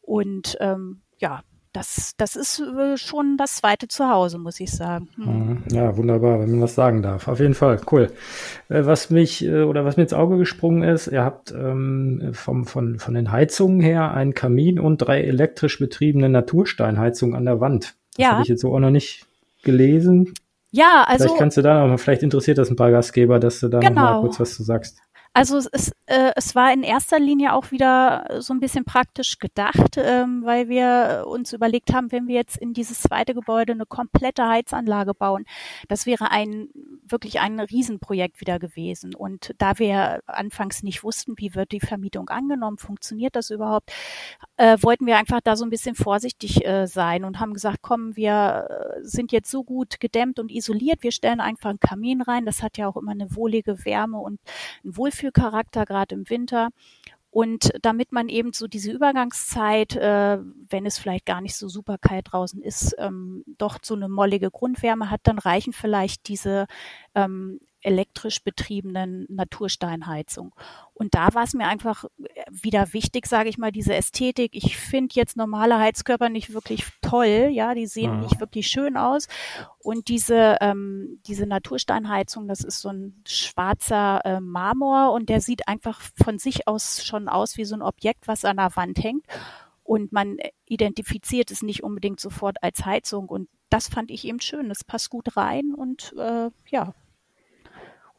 [0.00, 5.08] Und ähm, ja, das, das ist äh, schon das zweite Zuhause, muss ich sagen.
[5.16, 5.24] Hm.
[5.24, 5.62] Mhm.
[5.70, 7.28] Ja, wunderbar, wenn man das sagen darf.
[7.28, 8.10] Auf jeden Fall, cool.
[8.68, 12.66] Äh, was mich äh, oder was mir ins Auge gesprungen ist, ihr habt ähm, vom,
[12.66, 17.96] von, von den Heizungen her einen Kamin und drei elektrisch betriebene Natursteinheizungen an der Wand.
[18.16, 18.32] Das ja.
[18.32, 19.27] habe ich jetzt so auch noch nicht
[19.68, 20.32] gelesen.
[20.70, 21.24] Ja, also.
[21.24, 23.78] Vielleicht kannst du da noch mal, vielleicht interessiert das ein paar Gastgeber, dass du da
[23.78, 23.90] genau.
[23.90, 24.20] noch mal genau.
[24.22, 24.98] kurz was zu sagst.
[25.38, 29.38] Also es, ist, äh, es war in erster Linie auch wieder so ein bisschen praktisch
[29.38, 33.86] gedacht, ähm, weil wir uns überlegt haben, wenn wir jetzt in dieses zweite Gebäude eine
[33.86, 35.44] komplette Heizanlage bauen,
[35.86, 36.70] das wäre ein
[37.06, 39.14] wirklich ein Riesenprojekt wieder gewesen.
[39.14, 43.92] Und da wir anfangs nicht wussten, wie wird die Vermietung angenommen, funktioniert das überhaupt,
[44.56, 48.16] äh, wollten wir einfach da so ein bisschen vorsichtig äh, sein und haben gesagt, komm,
[48.16, 52.44] wir äh, sind jetzt so gut gedämmt und isoliert, wir stellen einfach einen Kamin rein.
[52.44, 54.40] Das hat ja auch immer eine wohlige Wärme und
[54.84, 56.70] ein Wohlfühl Wohlfühlcharakter, gerade im Winter.
[57.30, 60.38] Und damit man eben so diese Übergangszeit, äh,
[60.70, 64.50] wenn es vielleicht gar nicht so super kalt draußen ist, ähm, doch so eine mollige
[64.50, 66.66] Grundwärme hat, dann reichen vielleicht diese
[67.14, 70.54] ähm, elektrisch betriebenen Natursteinheizung.
[70.94, 72.04] Und da war es mir einfach
[72.50, 74.50] wieder wichtig, sage ich mal, diese Ästhetik.
[74.54, 78.20] Ich finde jetzt normale Heizkörper nicht wirklich toll, ja, die sehen mhm.
[78.20, 79.28] nicht wirklich schön aus.
[79.78, 85.68] Und diese, ähm, diese Natursteinheizung, das ist so ein schwarzer äh, Marmor und der sieht
[85.68, 89.24] einfach von sich aus schon aus wie so ein Objekt, was an der Wand hängt.
[89.84, 90.36] Und man
[90.66, 93.28] identifiziert es nicht unbedingt sofort als Heizung.
[93.28, 94.68] Und das fand ich eben schön.
[94.68, 96.92] Das passt gut rein und äh, ja,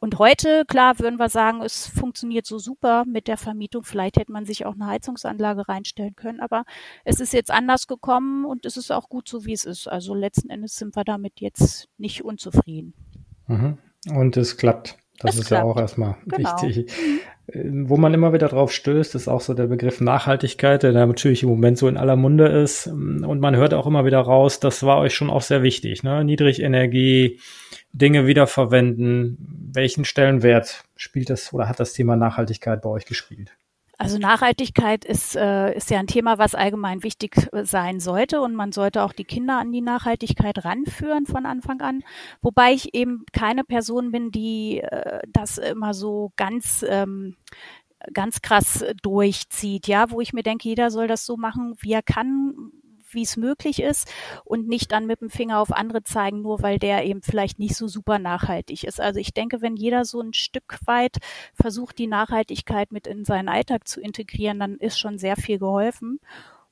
[0.00, 3.84] und heute, klar, würden wir sagen, es funktioniert so super mit der Vermietung.
[3.84, 6.64] Vielleicht hätte man sich auch eine Heizungsanlage reinstellen können, aber
[7.04, 9.88] es ist jetzt anders gekommen und es ist auch gut so, wie es ist.
[9.88, 12.94] Also letzten Endes sind wir damit jetzt nicht unzufrieden.
[13.46, 13.76] Mhm.
[14.08, 14.96] Und es klappt.
[15.20, 15.64] Das es ist klappt.
[15.64, 16.62] ja auch erstmal genau.
[16.62, 16.90] wichtig.
[17.52, 21.48] Wo man immer wieder drauf stößt, ist auch so der Begriff Nachhaltigkeit, der natürlich im
[21.48, 22.86] Moment so in aller Munde ist.
[22.86, 26.02] Und man hört auch immer wieder raus, das war euch schon auch sehr wichtig.
[26.02, 26.24] Ne?
[26.24, 27.38] Niedrigenergie,
[27.92, 29.36] Dinge wiederverwenden.
[29.72, 33.52] Welchen Stellenwert spielt das oder hat das Thema Nachhaltigkeit bei euch gespielt?
[34.00, 38.54] Also Nachhaltigkeit ist, äh, ist ja ein Thema, was allgemein wichtig äh, sein sollte und
[38.54, 42.02] man sollte auch die Kinder an die Nachhaltigkeit ranführen von Anfang an.
[42.40, 47.36] Wobei ich eben keine Person bin, die äh, das immer so ganz ähm,
[48.14, 52.02] ganz krass durchzieht, ja, wo ich mir denke, jeder soll das so machen, wie er
[52.02, 52.72] kann,
[53.14, 54.12] wie es möglich ist
[54.44, 57.76] und nicht dann mit dem Finger auf andere zeigen, nur weil der eben vielleicht nicht
[57.76, 59.00] so super nachhaltig ist.
[59.00, 61.18] Also ich denke, wenn jeder so ein Stück weit
[61.54, 66.20] versucht, die Nachhaltigkeit mit in seinen Alltag zu integrieren, dann ist schon sehr viel geholfen.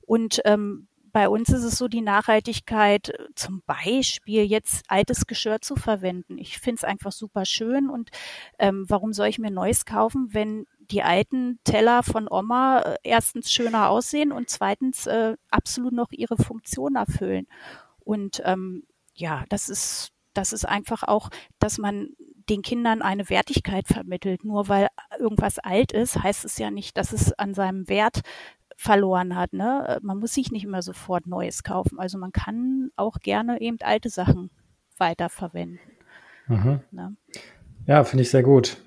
[0.01, 5.77] Und ähm, bei uns ist es so die Nachhaltigkeit, zum Beispiel jetzt altes Geschirr zu
[5.77, 6.38] verwenden.
[6.38, 8.11] Ich finde es einfach super schön und
[8.59, 13.53] ähm, warum soll ich mir Neues kaufen, wenn die alten Teller von Oma äh, erstens
[13.53, 17.46] schöner aussehen und zweitens äh, absolut noch ihre Funktion erfüllen.
[18.01, 22.11] Und ähm, ja, das ist, das ist einfach auch, dass man
[22.48, 24.44] den Kindern eine Wertigkeit vermittelt.
[24.44, 28.22] Nur weil irgendwas alt ist, heißt es ja nicht, dass es an seinem Wert
[28.77, 29.53] verloren hat.
[29.53, 29.98] Ne?
[30.03, 31.98] Man muss sich nicht immer sofort Neues kaufen.
[31.98, 34.51] Also man kann auch gerne eben alte Sachen
[34.96, 35.81] weiterverwenden.
[36.46, 36.81] Mhm.
[36.90, 37.16] Ne?
[37.87, 38.79] Ja, finde ich sehr gut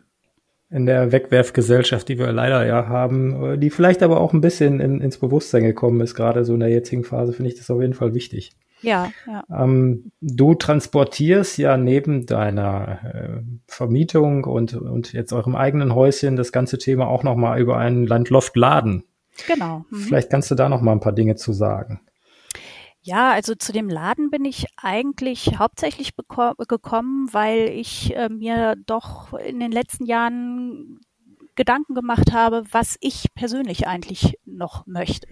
[0.72, 5.02] in der Wegwerfgesellschaft, die wir leider ja haben, die vielleicht aber auch ein bisschen in,
[5.02, 7.94] ins Bewusstsein gekommen ist, gerade so in der jetzigen Phase, finde ich das auf jeden
[7.94, 8.54] Fall wichtig.
[8.82, 9.44] Ja, ja.
[9.52, 16.52] Ähm, du transportierst ja neben deiner äh, Vermietung und, und jetzt eurem eigenen Häuschen das
[16.52, 19.04] ganze Thema auch nochmal über einen Landloftladen.
[19.48, 19.86] Genau.
[19.90, 19.98] Mhm.
[19.98, 22.02] Vielleicht kannst du da noch mal ein paar Dinge zu sagen.
[23.04, 29.34] Ja, also zu dem Laden bin ich eigentlich hauptsächlich gekommen, weil ich äh, mir doch
[29.34, 31.00] in den letzten Jahren
[31.56, 35.28] Gedanken gemacht habe, was ich persönlich eigentlich noch möchte.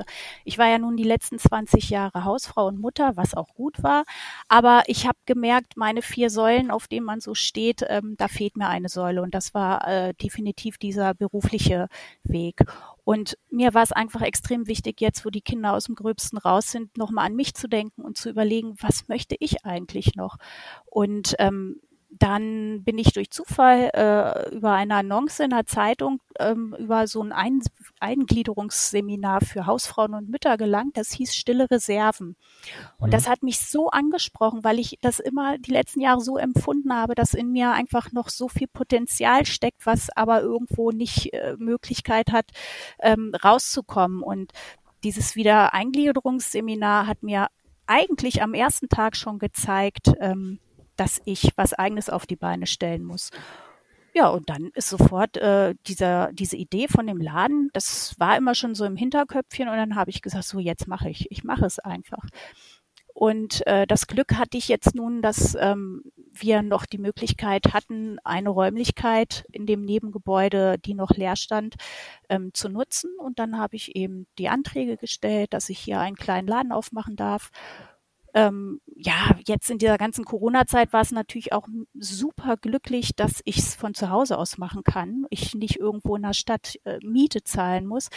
[0.46, 4.04] Ich war ja nun die letzten 20 Jahre Hausfrau und Mutter, was auch gut war,
[4.48, 8.58] aber ich habe gemerkt, meine vier Säulen, auf denen man so steht, ähm, da fehlt
[8.58, 11.88] mir eine Säule und das war äh, definitiv dieser berufliche
[12.24, 12.64] Weg.
[13.04, 16.70] Und mir war es einfach extrem wichtig, jetzt, wo die Kinder aus dem Gröbsten raus
[16.70, 20.38] sind, nochmal an mich zu denken und zu überlegen, was möchte ich eigentlich noch?
[20.86, 26.76] Und ähm, dann bin ich durch Zufall äh, über eine Annonce in der Zeitung ähm,
[26.78, 27.62] über so ein, ein
[28.00, 30.98] Eingliederungsseminar für Hausfrauen und Mütter gelangt.
[30.98, 32.36] Das hieß Stille Reserven.
[32.98, 33.12] Und mhm.
[33.12, 37.14] das hat mich so angesprochen, weil ich das immer die letzten Jahre so empfunden habe,
[37.14, 42.32] dass in mir einfach noch so viel Potenzial steckt, was aber irgendwo nicht äh, Möglichkeit
[42.32, 42.48] hat,
[43.00, 44.24] ähm, rauszukommen.
[44.24, 44.52] Und
[45.04, 47.48] dieses Wiedereingliederungsseminar hat mir
[47.86, 50.60] eigentlich am ersten Tag schon gezeigt, ähm,
[51.00, 53.32] dass ich was eigenes auf die Beine stellen muss.
[54.14, 58.56] Ja, und dann ist sofort äh, dieser, diese Idee von dem Laden, das war immer
[58.56, 61.66] schon so im Hinterköpfchen und dann habe ich gesagt, so jetzt mache ich, ich mache
[61.66, 62.26] es einfach.
[63.14, 68.18] Und äh, das Glück hatte ich jetzt nun, dass ähm, wir noch die Möglichkeit hatten,
[68.24, 71.76] eine Räumlichkeit in dem Nebengebäude, die noch leer stand,
[72.30, 73.12] ähm, zu nutzen.
[73.20, 77.16] Und dann habe ich eben die Anträge gestellt, dass ich hier einen kleinen Laden aufmachen
[77.18, 77.52] darf
[78.34, 83.58] ähm, ja, jetzt in dieser ganzen Corona-Zeit war es natürlich auch super glücklich, dass ich
[83.58, 85.26] es von zu Hause aus machen kann.
[85.30, 88.10] Ich nicht irgendwo in der Stadt äh, Miete zahlen muss.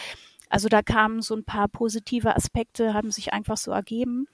[0.49, 4.27] Also da kamen so ein paar positive Aspekte, haben sich einfach so ergeben.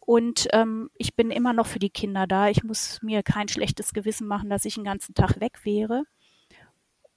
[0.00, 2.48] Und ähm, ich bin immer noch für die Kinder da.
[2.48, 6.04] Ich muss mir kein schlechtes Gewissen machen, dass ich den ganzen Tag weg wäre.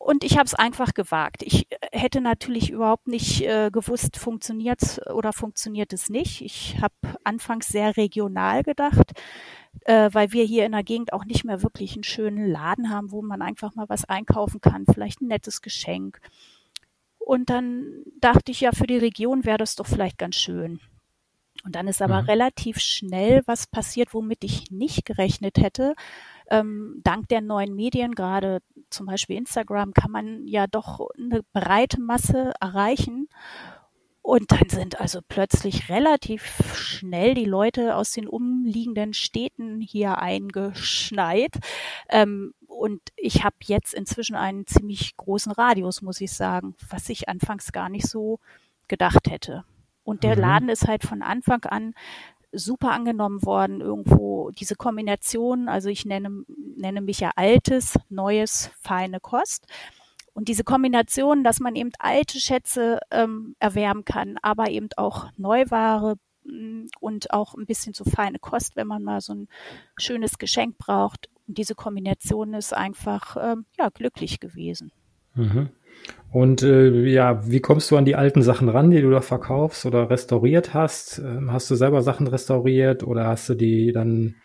[0.04, 1.44] Und ich habe es einfach gewagt.
[1.44, 6.42] Ich äh, hätte natürlich überhaupt nicht äh, gewusst, funktioniert oder funktioniert es nicht.
[6.42, 9.12] Ich habe anfangs sehr regional gedacht,
[9.82, 13.12] äh, weil wir hier in der Gegend auch nicht mehr wirklich einen schönen Laden haben,
[13.12, 16.20] wo man einfach mal was einkaufen kann, vielleicht ein nettes Geschenk.
[17.20, 20.80] Und dann dachte ich ja, für die Region wäre das doch vielleicht ganz schön.
[21.64, 22.28] Und dann ist aber mhm.
[22.28, 25.94] relativ schnell was passiert, womit ich nicht gerechnet hätte.
[26.52, 28.60] Ähm, dank der neuen Medien, gerade
[28.90, 33.30] zum Beispiel Instagram, kann man ja doch eine breite Masse erreichen.
[34.22, 41.56] Und dann sind also plötzlich relativ schnell die Leute aus den umliegenden Städten hier eingeschneit.
[42.10, 47.30] Ähm, und ich habe jetzt inzwischen einen ziemlich großen Radius, muss ich sagen, was ich
[47.30, 48.40] anfangs gar nicht so
[48.90, 49.64] gedacht hätte.
[50.04, 50.42] Und der mhm.
[50.42, 51.94] Laden ist halt von Anfang an
[52.52, 56.44] super angenommen worden, irgendwo diese Kombination, also ich nenne,
[56.76, 59.66] nenne mich ja altes, neues, feine Kost.
[60.34, 66.16] Und diese Kombination, dass man eben alte Schätze ähm, erwärmen kann, aber eben auch Neuware
[66.46, 69.48] mm, und auch ein bisschen zu feine Kost, wenn man mal so ein
[69.98, 71.30] schönes Geschenk braucht.
[71.48, 74.92] Und diese Kombination ist einfach ähm, ja glücklich gewesen.
[75.36, 75.70] Mhm.
[76.32, 79.86] Und äh, ja, wie kommst du an die alten Sachen ran, die du da verkaufst
[79.86, 81.20] oder restauriert hast?
[81.20, 84.36] Ähm, hast du selber Sachen restauriert oder hast du die dann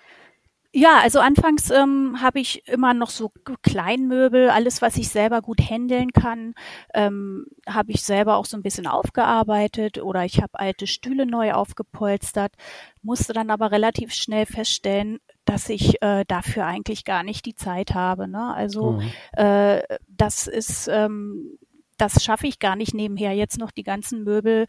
[0.78, 5.58] ja, also anfangs ähm, habe ich immer noch so Kleinmöbel, alles, was ich selber gut
[5.58, 6.52] handeln kann,
[6.92, 11.54] ähm, habe ich selber auch so ein bisschen aufgearbeitet oder ich habe alte Stühle neu
[11.54, 12.52] aufgepolstert,
[13.00, 17.94] musste dann aber relativ schnell feststellen, dass ich äh, dafür eigentlich gar nicht die Zeit
[17.94, 18.28] habe.
[18.28, 18.52] Ne?
[18.54, 19.12] Also mhm.
[19.32, 21.58] äh, das ist ähm,
[21.96, 24.66] das schaffe ich gar nicht nebenher jetzt noch die ganzen Möbel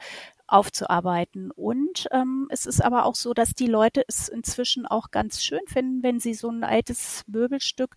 [0.47, 1.51] aufzuarbeiten.
[1.51, 5.65] Und ähm, es ist aber auch so, dass die Leute es inzwischen auch ganz schön
[5.67, 7.95] finden, wenn sie so ein altes Möbelstück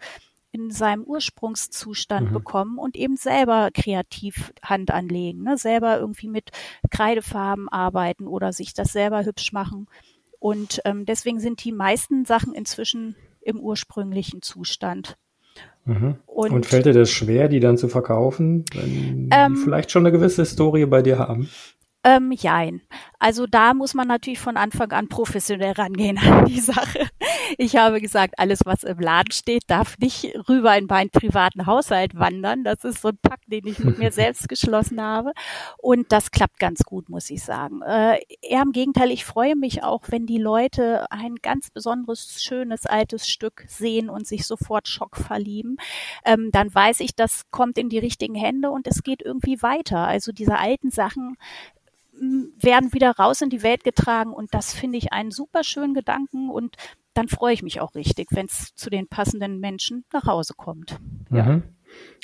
[0.52, 2.34] in seinem Ursprungszustand mhm.
[2.34, 5.56] bekommen und eben selber kreativ Hand anlegen, ne?
[5.56, 6.50] selber irgendwie mit
[6.90, 9.86] Kreidefarben arbeiten oder sich das selber hübsch machen.
[10.40, 15.16] Und ähm, deswegen sind die meisten Sachen inzwischen im ursprünglichen Zustand.
[15.84, 16.16] Mhm.
[16.26, 20.04] Und, und, fällt dir das schwer, die dann zu verkaufen, wenn ähm, die vielleicht schon
[20.04, 21.48] eine gewisse Historie bei dir haben?
[22.02, 22.80] Ähm, jein.
[23.18, 27.10] Also da muss man natürlich von Anfang an professionell rangehen an die Sache.
[27.58, 32.14] Ich habe gesagt, alles, was im Laden steht, darf nicht rüber in meinen privaten Haushalt
[32.14, 32.64] wandern.
[32.64, 35.32] Das ist so ein Pakt, den ich mit mir selbst geschlossen habe.
[35.76, 37.82] Und das klappt ganz gut, muss ich sagen.
[37.82, 42.86] Äh, eher im Gegenteil, ich freue mich auch, wenn die Leute ein ganz besonderes, schönes,
[42.86, 45.76] altes Stück sehen und sich sofort Schock verlieben.
[46.24, 50.06] Ähm, dann weiß ich, das kommt in die richtigen Hände und es geht irgendwie weiter.
[50.06, 51.36] Also diese alten Sachen,
[52.20, 56.50] werden wieder raus in die Welt getragen und das finde ich einen super schönen Gedanken
[56.50, 56.76] und
[57.14, 60.98] dann freue ich mich auch richtig, wenn es zu den passenden Menschen nach Hause kommt.
[61.30, 61.44] Ja.
[61.44, 61.62] Mhm.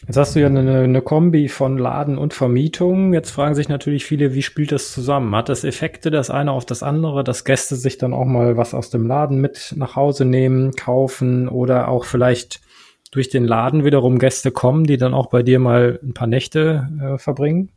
[0.06, 3.12] Jetzt hast du ja eine, eine Kombi von Laden und Vermietung.
[3.12, 5.34] Jetzt fragen sich natürlich viele, wie spielt das zusammen?
[5.34, 8.74] Hat das Effekte das eine auf das andere, dass Gäste sich dann auch mal was
[8.74, 12.60] aus dem Laden mit nach Hause nehmen, kaufen oder auch vielleicht
[13.10, 16.88] durch den Laden wiederum Gäste kommen, die dann auch bei dir mal ein paar Nächte
[17.00, 17.70] äh, verbringen?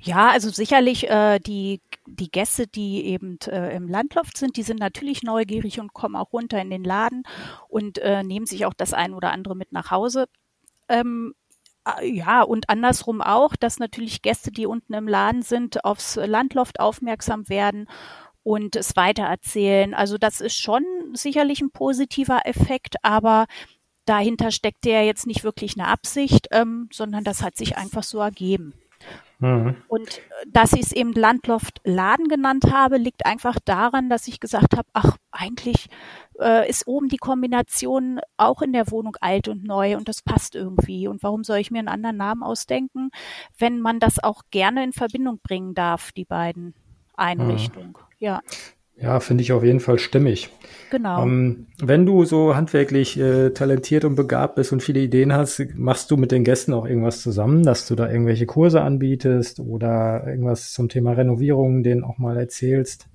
[0.00, 4.78] Ja, also sicherlich äh, die die Gäste, die eben äh, im Landloft sind, die sind
[4.78, 7.24] natürlich neugierig und kommen auch runter in den Laden
[7.68, 10.26] und äh, nehmen sich auch das ein oder andere mit nach Hause.
[10.88, 11.34] Ähm,
[11.84, 16.80] äh, ja, und andersrum auch, dass natürlich Gäste, die unten im Laden sind, aufs Landloft
[16.80, 17.88] aufmerksam werden
[18.42, 19.92] und es weitererzählen.
[19.92, 23.46] Also das ist schon sicherlich ein positiver Effekt, aber
[24.06, 28.18] dahinter steckt ja jetzt nicht wirklich eine Absicht, ähm, sondern das hat sich einfach so
[28.18, 28.72] ergeben.
[29.38, 29.76] Mhm.
[29.88, 34.40] Und äh, dass ich es eben Landloft Laden genannt habe, liegt einfach daran, dass ich
[34.40, 35.88] gesagt habe, ach, eigentlich
[36.40, 40.54] äh, ist oben die Kombination auch in der Wohnung alt und neu und das passt
[40.54, 41.06] irgendwie.
[41.06, 43.10] Und warum soll ich mir einen anderen Namen ausdenken,
[43.58, 46.74] wenn man das auch gerne in Verbindung bringen darf, die beiden
[47.14, 47.90] Einrichtungen?
[47.90, 48.16] Mhm.
[48.18, 48.40] Ja.
[48.98, 50.50] Ja, finde ich auf jeden Fall stimmig.
[50.90, 51.22] Genau.
[51.22, 56.10] Ähm, wenn du so handwerklich äh, talentiert und begabt bist und viele Ideen hast, machst
[56.10, 60.72] du mit den Gästen auch irgendwas zusammen, dass du da irgendwelche Kurse anbietest oder irgendwas
[60.72, 63.08] zum Thema Renovierung denen auch mal erzählst?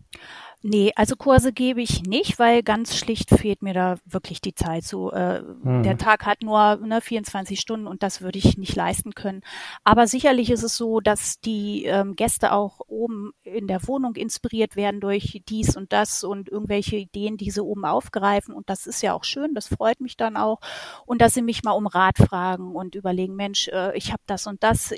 [0.63, 4.83] Nee, also Kurse gebe ich nicht, weil ganz schlicht fehlt mir da wirklich die Zeit.
[4.83, 5.81] So, äh, mhm.
[5.81, 9.41] der Tag hat nur ne, 24 Stunden und das würde ich nicht leisten können.
[9.83, 14.75] Aber sicherlich ist es so, dass die ähm, Gäste auch oben in der Wohnung inspiriert
[14.75, 18.53] werden durch dies und das und irgendwelche Ideen, die sie oben aufgreifen.
[18.53, 20.59] Und das ist ja auch schön, das freut mich dann auch.
[21.07, 24.45] Und dass sie mich mal um Rat fragen und überlegen, Mensch, äh, ich habe das
[24.45, 24.93] und das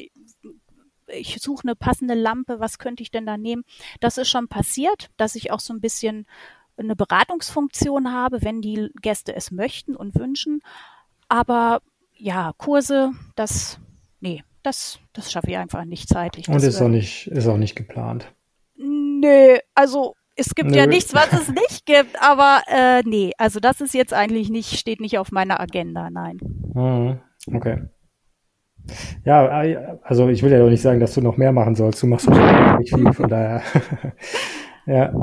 [1.16, 3.64] ich suche eine passende Lampe, was könnte ich denn da nehmen?
[4.00, 6.26] Das ist schon passiert, dass ich auch so ein bisschen
[6.78, 10.62] eine Beratungsfunktion habe, wenn die Gäste es möchten und wünschen.
[11.28, 11.82] Aber
[12.16, 13.80] ja, Kurse, das,
[14.20, 16.48] nee, das, das schaffe ich einfach nicht zeitlich.
[16.48, 18.34] Und ist auch nicht, ist auch nicht geplant.
[18.76, 20.78] Nee, also es gibt Nö.
[20.78, 24.80] ja nichts, was es nicht gibt, aber äh, nee, also das ist jetzt eigentlich nicht,
[24.80, 26.40] steht nicht auf meiner Agenda, nein.
[26.74, 27.20] Mhm.
[27.54, 27.84] Okay.
[29.26, 29.46] Ja,
[30.04, 32.04] also ich will ja auch nicht sagen, dass du noch mehr machen sollst.
[32.04, 33.62] Du machst wahrscheinlich nicht viel, von daher.
[34.86, 35.14] ja.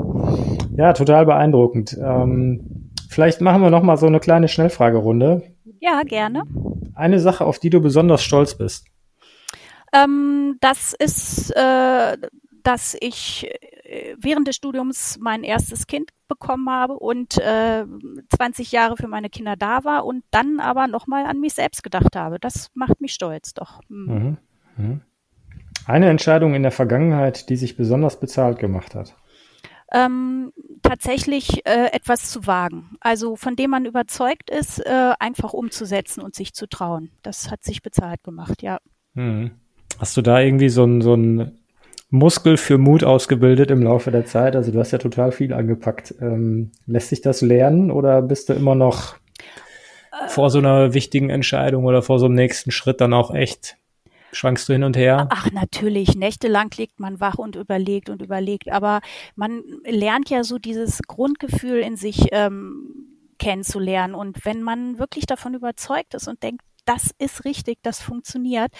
[0.75, 1.97] ja, total beeindruckend.
[2.03, 5.43] Ähm, vielleicht machen wir noch mal so eine kleine Schnellfragerunde.
[5.79, 6.43] Ja, gerne.
[6.95, 8.87] Eine Sache, auf die du besonders stolz bist.
[9.93, 12.17] Ähm, das ist, äh,
[12.63, 13.49] dass ich
[13.83, 17.85] äh, während des Studiums mein erstes Kind bekommen habe und äh,
[18.35, 22.15] 20 Jahre für meine Kinder da war und dann aber nochmal an mich selbst gedacht
[22.15, 22.39] habe.
[22.39, 23.81] Das macht mich stolz, doch.
[23.89, 24.37] Mhm.
[24.77, 25.01] Mhm.
[25.85, 29.15] Eine Entscheidung in der Vergangenheit, die sich besonders bezahlt gemacht hat.
[29.93, 30.53] Ähm,
[30.83, 32.95] tatsächlich äh, etwas zu wagen.
[33.01, 37.11] Also von dem man überzeugt ist, äh, einfach umzusetzen und sich zu trauen.
[37.23, 38.79] Das hat sich bezahlt gemacht, ja.
[39.15, 39.51] Mhm.
[39.99, 41.60] Hast du da irgendwie so ein, so ein
[42.11, 44.55] Muskel für Mut ausgebildet im Laufe der Zeit?
[44.55, 46.13] Also du hast ja total viel angepackt.
[46.21, 49.15] Ähm, lässt sich das lernen oder bist du immer noch
[50.27, 53.77] vor so einer wichtigen Entscheidung oder vor so einem nächsten Schritt dann auch echt
[54.33, 55.27] Schwankst du hin und her?
[55.29, 56.15] Ach, natürlich.
[56.15, 58.71] Nächtelang liegt man wach und überlegt und überlegt.
[58.71, 59.01] Aber
[59.35, 64.15] man lernt ja so dieses Grundgefühl in sich ähm, kennenzulernen.
[64.15, 68.71] Und wenn man wirklich davon überzeugt ist und denkt, das ist richtig, das funktioniert,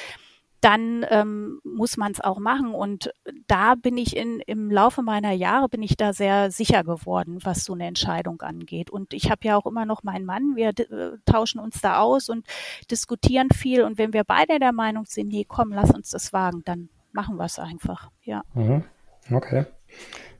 [0.61, 2.73] dann ähm, muss man es auch machen.
[2.73, 3.11] Und
[3.47, 7.65] da bin ich in, im Laufe meiner Jahre bin ich da sehr sicher geworden, was
[7.65, 8.91] so eine Entscheidung angeht.
[8.91, 10.55] Und ich habe ja auch immer noch meinen Mann.
[10.55, 12.45] Wir äh, tauschen uns da aus und
[12.89, 13.81] diskutieren viel.
[13.83, 17.37] Und wenn wir beide der Meinung sind, nee, komm, lass uns das wagen, dann machen
[17.37, 18.11] wir es einfach.
[18.23, 18.43] Ja.
[18.53, 18.83] Mhm.
[19.31, 19.65] Okay.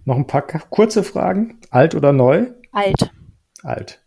[0.06, 1.60] Noch ein paar kurze Fragen.
[1.72, 2.52] Alt oder neu?
[2.72, 3.12] Alt.
[3.64, 4.04] Alt.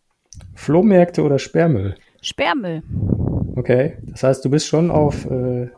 [0.55, 1.97] Flohmärkte oder Sperrmüll?
[2.23, 2.83] Sperrmüll.
[3.57, 3.99] Okay.
[4.03, 5.71] Das heißt, du bist schon auf äh,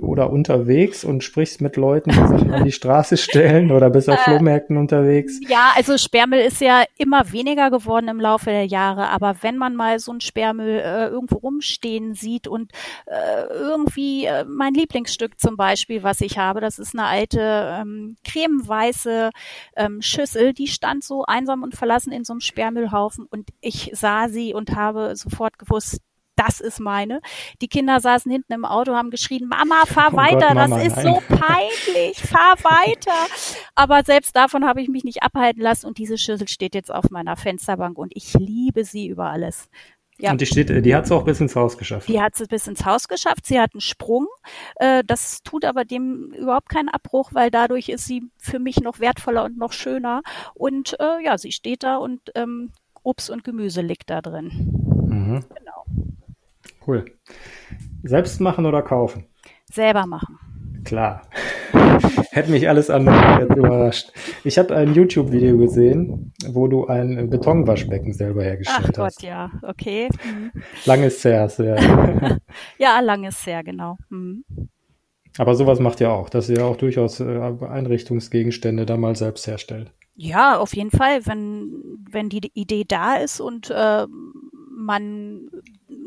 [0.00, 4.18] oder unterwegs und sprichst mit Leuten, die Sachen an die Straße stellen oder bist auf
[4.18, 5.40] äh, Flohmärkten unterwegs?
[5.48, 9.74] Ja, also Sperrmüll ist ja immer weniger geworden im Laufe der Jahre, aber wenn man
[9.74, 12.72] mal so ein Sperrmüll äh, irgendwo rumstehen sieht und
[13.06, 18.16] äh, irgendwie äh, mein Lieblingsstück zum Beispiel, was ich habe, das ist eine alte ähm,
[18.22, 19.30] cremeweiße
[19.76, 24.28] ähm, Schüssel, die stand so einsam und verlassen in so einem Sperrmüllhaufen und ich sah
[24.28, 26.02] sie und habe sofort gewusst,
[26.36, 27.20] das ist meine.
[27.60, 30.86] Die Kinder saßen hinten im Auto, haben geschrien, Mama, fahr oh weiter, Gott, Mama, das
[30.86, 31.06] ist nein.
[31.06, 33.26] so peinlich, fahr weiter.
[33.74, 37.10] Aber selbst davon habe ich mich nicht abhalten lassen und diese Schüssel steht jetzt auf
[37.10, 39.68] meiner Fensterbank und ich liebe sie über alles.
[40.18, 40.30] Ja.
[40.30, 42.08] Und die steht, die hat es auch bis ins Haus geschafft.
[42.08, 43.46] Die hat es bis ins Haus geschafft.
[43.46, 44.28] Sie hat einen Sprung.
[44.76, 49.00] Äh, das tut aber dem überhaupt keinen Abbruch, weil dadurch ist sie für mich noch
[49.00, 50.22] wertvoller und noch schöner.
[50.54, 52.70] Und äh, ja, sie steht da und ähm,
[53.02, 54.50] Obst und Gemüse liegt da drin.
[55.08, 55.44] Mhm.
[55.52, 55.73] Genau.
[56.86, 57.04] Cool.
[58.02, 59.26] Selbst machen oder kaufen?
[59.70, 60.38] Selber machen.
[60.84, 61.22] Klar.
[62.30, 64.12] Hätte mich alles andere überrascht.
[64.44, 68.98] Ich habe ein YouTube-Video gesehen, wo du ein Betonwaschbecken selber hergestellt Ach hast.
[68.98, 70.08] Ach Gott, ja, okay.
[70.24, 70.52] Mhm.
[70.84, 71.76] Lang ist her, ja.
[72.78, 73.96] ja, lang ist her, genau.
[74.10, 74.44] Mhm.
[75.38, 79.92] Aber sowas macht ihr auch, dass ihr auch durchaus äh, Einrichtungsgegenstände da mal selbst herstellt.
[80.16, 84.06] Ja, auf jeden Fall, wenn, wenn die Idee da ist und äh,
[84.76, 85.48] man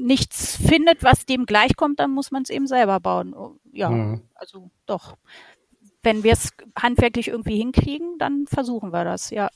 [0.07, 3.33] nichts findet, was dem gleichkommt, dann muss man es eben selber bauen.
[3.33, 4.21] Oh, ja, mhm.
[4.35, 5.17] also doch.
[6.01, 9.49] Wenn wir es handwerklich irgendwie hinkriegen, dann versuchen wir das, ja.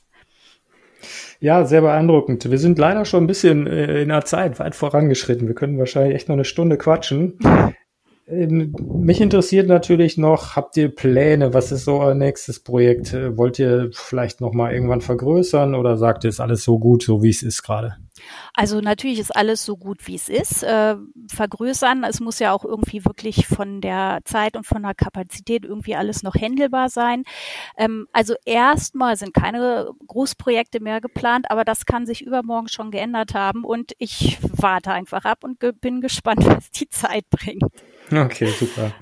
[1.40, 2.48] Ja, sehr beeindruckend.
[2.48, 5.48] Wir sind leider schon ein bisschen äh, in der Zeit weit vorangeschritten.
[5.48, 7.38] Wir können wahrscheinlich echt noch eine Stunde quatschen.
[8.28, 11.54] Ähm, mich interessiert natürlich noch, habt ihr Pläne?
[11.54, 13.12] Was ist so euer nächstes Projekt?
[13.12, 17.02] Äh, wollt ihr vielleicht noch mal irgendwann vergrößern oder sagt ihr, ist alles so gut,
[17.02, 17.96] so wie es ist gerade?
[18.54, 20.62] Also natürlich ist alles so gut, wie es ist.
[20.62, 20.96] Äh,
[21.28, 25.96] vergrößern, es muss ja auch irgendwie wirklich von der Zeit und von der Kapazität irgendwie
[25.96, 27.24] alles noch händelbar sein.
[27.76, 33.34] Ähm, also erstmal sind keine Großprojekte mehr geplant, aber das kann sich übermorgen schon geändert
[33.34, 37.64] haben und ich warte einfach ab und ge bin gespannt, was die Zeit bringt.
[38.10, 38.92] Okay, super.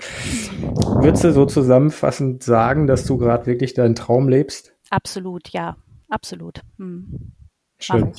[1.01, 4.73] Würdest du so zusammenfassend sagen, dass du gerade wirklich deinen Traum lebst?
[4.89, 5.75] Absolut, ja.
[6.09, 6.61] Absolut.
[6.77, 7.33] Hm.
[7.79, 8.13] Schön.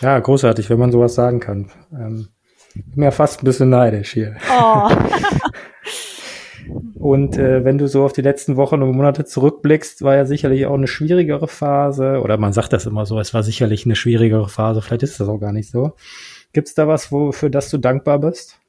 [0.00, 1.70] Ja, großartig, wenn man sowas sagen kann.
[1.92, 2.28] Ähm,
[2.74, 4.36] bin ja fast ein bisschen neidisch hier.
[4.50, 4.88] Oh.
[6.94, 10.66] Und äh, wenn du so auf die letzten Wochen und Monate zurückblickst, war ja sicherlich
[10.66, 14.48] auch eine schwierigere Phase, oder man sagt das immer so, es war sicherlich eine schwierigere
[14.48, 15.94] Phase, vielleicht ist das auch gar nicht so.
[16.52, 18.60] Gibt es da was, wo, für das du dankbar bist?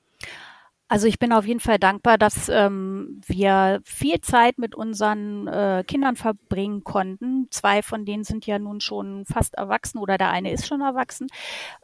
[0.90, 5.84] Also ich bin auf jeden Fall dankbar, dass ähm, wir viel Zeit mit unseren äh,
[5.88, 7.48] Kindern verbringen konnten.
[7.50, 11.28] Zwei von denen sind ja nun schon fast erwachsen oder der eine ist schon erwachsen.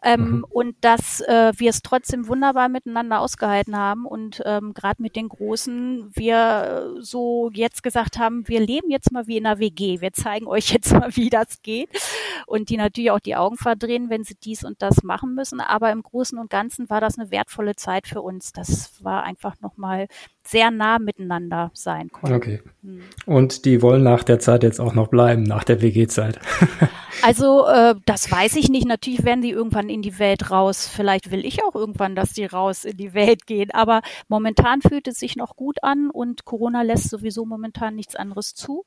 [0.03, 0.45] Ähm, mhm.
[0.49, 5.29] Und dass äh, wir es trotzdem wunderbar miteinander ausgehalten haben und ähm, gerade mit den
[5.29, 10.01] Großen wir so jetzt gesagt haben, wir leben jetzt mal wie in einer WG.
[10.01, 11.89] Wir zeigen euch jetzt mal, wie das geht.
[12.45, 15.61] Und die natürlich auch die Augen verdrehen, wenn sie dies und das machen müssen.
[15.61, 18.51] Aber im Großen und Ganzen war das eine wertvolle Zeit für uns.
[18.53, 20.07] Das war einfach nochmal
[20.43, 22.35] sehr nah miteinander sein konnten.
[22.35, 22.61] Okay.
[22.81, 23.01] Hm.
[23.25, 26.39] Und die wollen nach der Zeit jetzt auch noch bleiben, nach der WG-Zeit.
[27.21, 28.87] also äh, das weiß ich nicht.
[28.87, 30.87] Natürlich werden die irgendwann in die Welt raus.
[30.87, 33.71] Vielleicht will ich auch irgendwann, dass die raus in die Welt gehen.
[33.71, 38.55] Aber momentan fühlt es sich noch gut an und Corona lässt sowieso momentan nichts anderes
[38.55, 38.85] zu.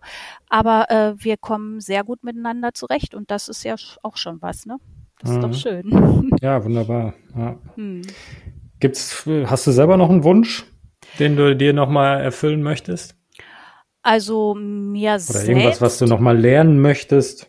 [0.48, 4.66] Aber äh, wir kommen sehr gut miteinander zurecht und das ist ja auch schon was,
[4.66, 4.78] ne?
[5.22, 5.40] Das ist mhm.
[5.42, 6.30] doch schön.
[6.40, 7.14] Ja, wunderbar.
[7.36, 7.56] Ja.
[7.76, 8.02] Hm.
[8.82, 10.64] Gibt's, hast du selber noch einen Wunsch,
[11.20, 13.14] den du dir nochmal erfüllen möchtest?
[14.02, 15.44] Also mir Oder selbst.
[15.44, 17.48] Oder irgendwas, was du nochmal lernen möchtest?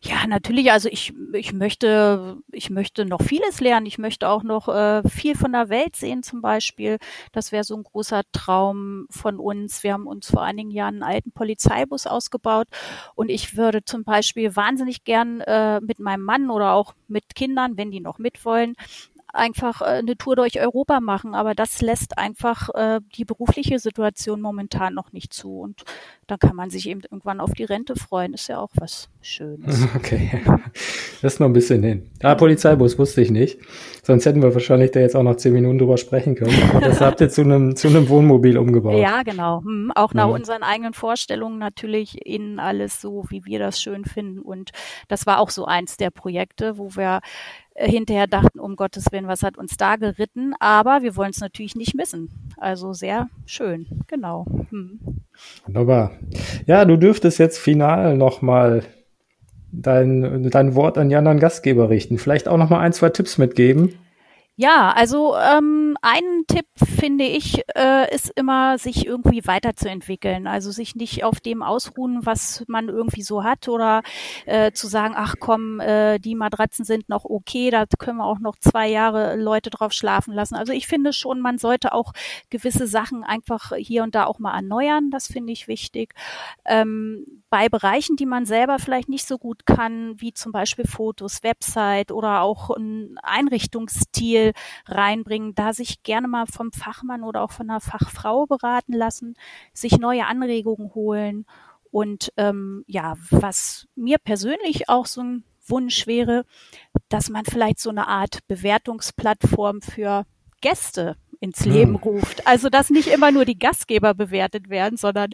[0.00, 0.72] Ja, natürlich.
[0.72, 3.84] Also ich, ich möchte, ich möchte noch vieles lernen.
[3.84, 6.96] Ich möchte auch noch äh, viel von der Welt sehen, zum Beispiel.
[7.32, 9.82] Das wäre so ein großer Traum von uns.
[9.82, 12.68] Wir haben uns vor einigen Jahren einen alten Polizeibus ausgebaut
[13.16, 17.76] und ich würde zum Beispiel wahnsinnig gern äh, mit meinem Mann oder auch mit Kindern,
[17.76, 18.76] wenn die noch mitwollen,
[19.32, 24.40] einfach äh, eine Tour durch Europa machen, aber das lässt einfach äh, die berufliche Situation
[24.40, 25.60] momentan noch nicht zu.
[25.60, 25.84] Und
[26.26, 28.34] da kann man sich eben irgendwann auf die Rente freuen.
[28.34, 29.86] Ist ja auch was Schönes.
[29.96, 30.42] Okay,
[31.22, 32.10] das ist noch ein bisschen hin.
[32.22, 33.58] Ah, Polizeibus wusste ich nicht.
[34.02, 36.54] Sonst hätten wir wahrscheinlich da jetzt auch noch zehn Minuten drüber sprechen können.
[36.70, 39.00] Aber das habt ihr zu einem, zu einem Wohnmobil umgebaut.
[39.00, 39.62] Ja, genau.
[39.62, 40.34] Hm, auch nach ja.
[40.34, 44.38] unseren eigenen Vorstellungen natürlich innen alles so, wie wir das schön finden.
[44.38, 44.70] Und
[45.08, 47.20] das war auch so eins der Projekte, wo wir
[47.78, 50.54] hinterher dachten, um Gottes Willen, was hat uns da geritten?
[50.58, 52.30] Aber wir wollen es natürlich nicht missen.
[52.56, 54.46] Also sehr schön, genau.
[54.70, 55.00] Hm.
[55.66, 56.12] Wunderbar.
[56.66, 58.82] Ja, du dürftest jetzt final nochmal
[59.70, 62.18] dein, dein Wort an die anderen Gastgeber richten.
[62.18, 63.94] Vielleicht auch nochmal ein, zwei Tipps mitgeben.
[64.60, 70.48] Ja, also ähm, ein Tipp finde ich äh, ist immer, sich irgendwie weiterzuentwickeln.
[70.48, 74.02] Also sich nicht auf dem ausruhen, was man irgendwie so hat oder
[74.46, 78.40] äh, zu sagen, ach komm, äh, die Matratzen sind noch okay, da können wir auch
[78.40, 80.56] noch zwei Jahre Leute drauf schlafen lassen.
[80.56, 82.12] Also ich finde schon, man sollte auch
[82.50, 85.10] gewisse Sachen einfach hier und da auch mal erneuern.
[85.12, 86.14] Das finde ich wichtig.
[86.64, 91.42] Ähm, bei Bereichen, die man selber vielleicht nicht so gut kann, wie zum Beispiel Fotos,
[91.44, 94.47] Website oder auch ein Einrichtungsstil
[94.86, 99.34] reinbringen, da sich gerne mal vom Fachmann oder auch von einer Fachfrau beraten lassen,
[99.72, 101.46] sich neue Anregungen holen.
[101.90, 106.44] Und ähm, ja, was mir persönlich auch so ein Wunsch wäre,
[107.08, 110.24] dass man vielleicht so eine Art Bewertungsplattform für
[110.60, 111.96] Gäste ins Leben hm.
[111.96, 112.46] ruft.
[112.46, 115.30] Also dass nicht immer nur die Gastgeber bewertet werden, sondern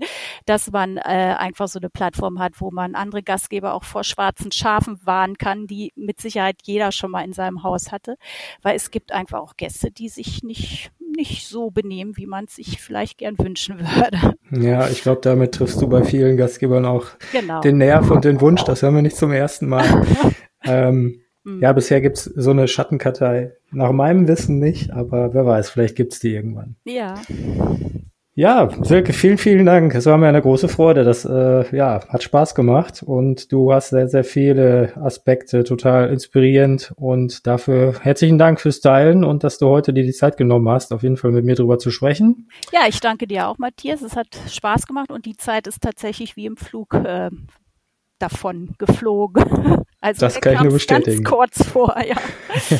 [0.47, 4.53] dass man äh, einfach so eine Plattform hat, wo man andere Gastgeber auch vor schwarzen
[4.53, 8.17] Schafen warnen kann, die mit Sicherheit jeder schon mal in seinem Haus hatte.
[8.63, 12.57] Weil es gibt einfach auch Gäste, die sich nicht nicht so benehmen, wie man es
[12.57, 14.35] sich vielleicht gern wünschen würde.
[14.51, 17.61] Ja, ich glaube, damit triffst du bei vielen Gastgebern auch genau.
[17.61, 18.65] den Nerv und den Wunsch.
[18.65, 20.05] Das hören wir nicht zum ersten Mal.
[20.65, 21.61] ähm, hm.
[21.61, 23.53] Ja, bisher gibt's so eine Schattenkartei.
[23.71, 26.77] Nach meinem Wissen nicht, aber wer weiß, vielleicht gibt's die irgendwann.
[26.85, 27.15] Ja.
[28.37, 29.95] Ja, Silke, vielen, vielen Dank.
[29.95, 31.05] Es war mir eine große Freude.
[31.05, 36.93] Das äh, ja, hat Spaß gemacht und du hast sehr, sehr viele Aspekte total inspirierend
[36.97, 40.93] und dafür herzlichen Dank fürs Teilen und dass du heute dir die Zeit genommen hast,
[40.93, 42.49] auf jeden Fall mit mir drüber zu sprechen.
[42.73, 44.03] Ja, ich danke dir auch, Matthias.
[44.03, 47.31] Es hat Spaß gemacht und die Zeit ist tatsächlich wie im Flug äh,
[48.19, 49.45] davon geflogen.
[50.05, 51.25] Also das kann ich nur bestätigen.
[51.25, 52.15] Ganz kurz vor, ja.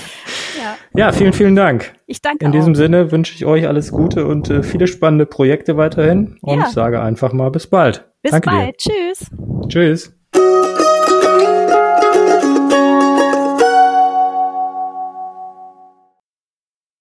[0.59, 0.77] ja.
[0.95, 1.13] ja.
[1.13, 1.95] vielen, vielen Dank.
[2.07, 2.55] Ich danke In auch.
[2.55, 6.67] diesem Sinne wünsche ich euch alles Gute und äh, viele spannende Projekte weiterhin und ja.
[6.67, 8.05] sage einfach mal bis bald.
[8.21, 8.85] Bis danke bald.
[8.85, 8.93] Dir.
[8.93, 9.31] Tschüss.
[9.69, 10.24] Tschüss.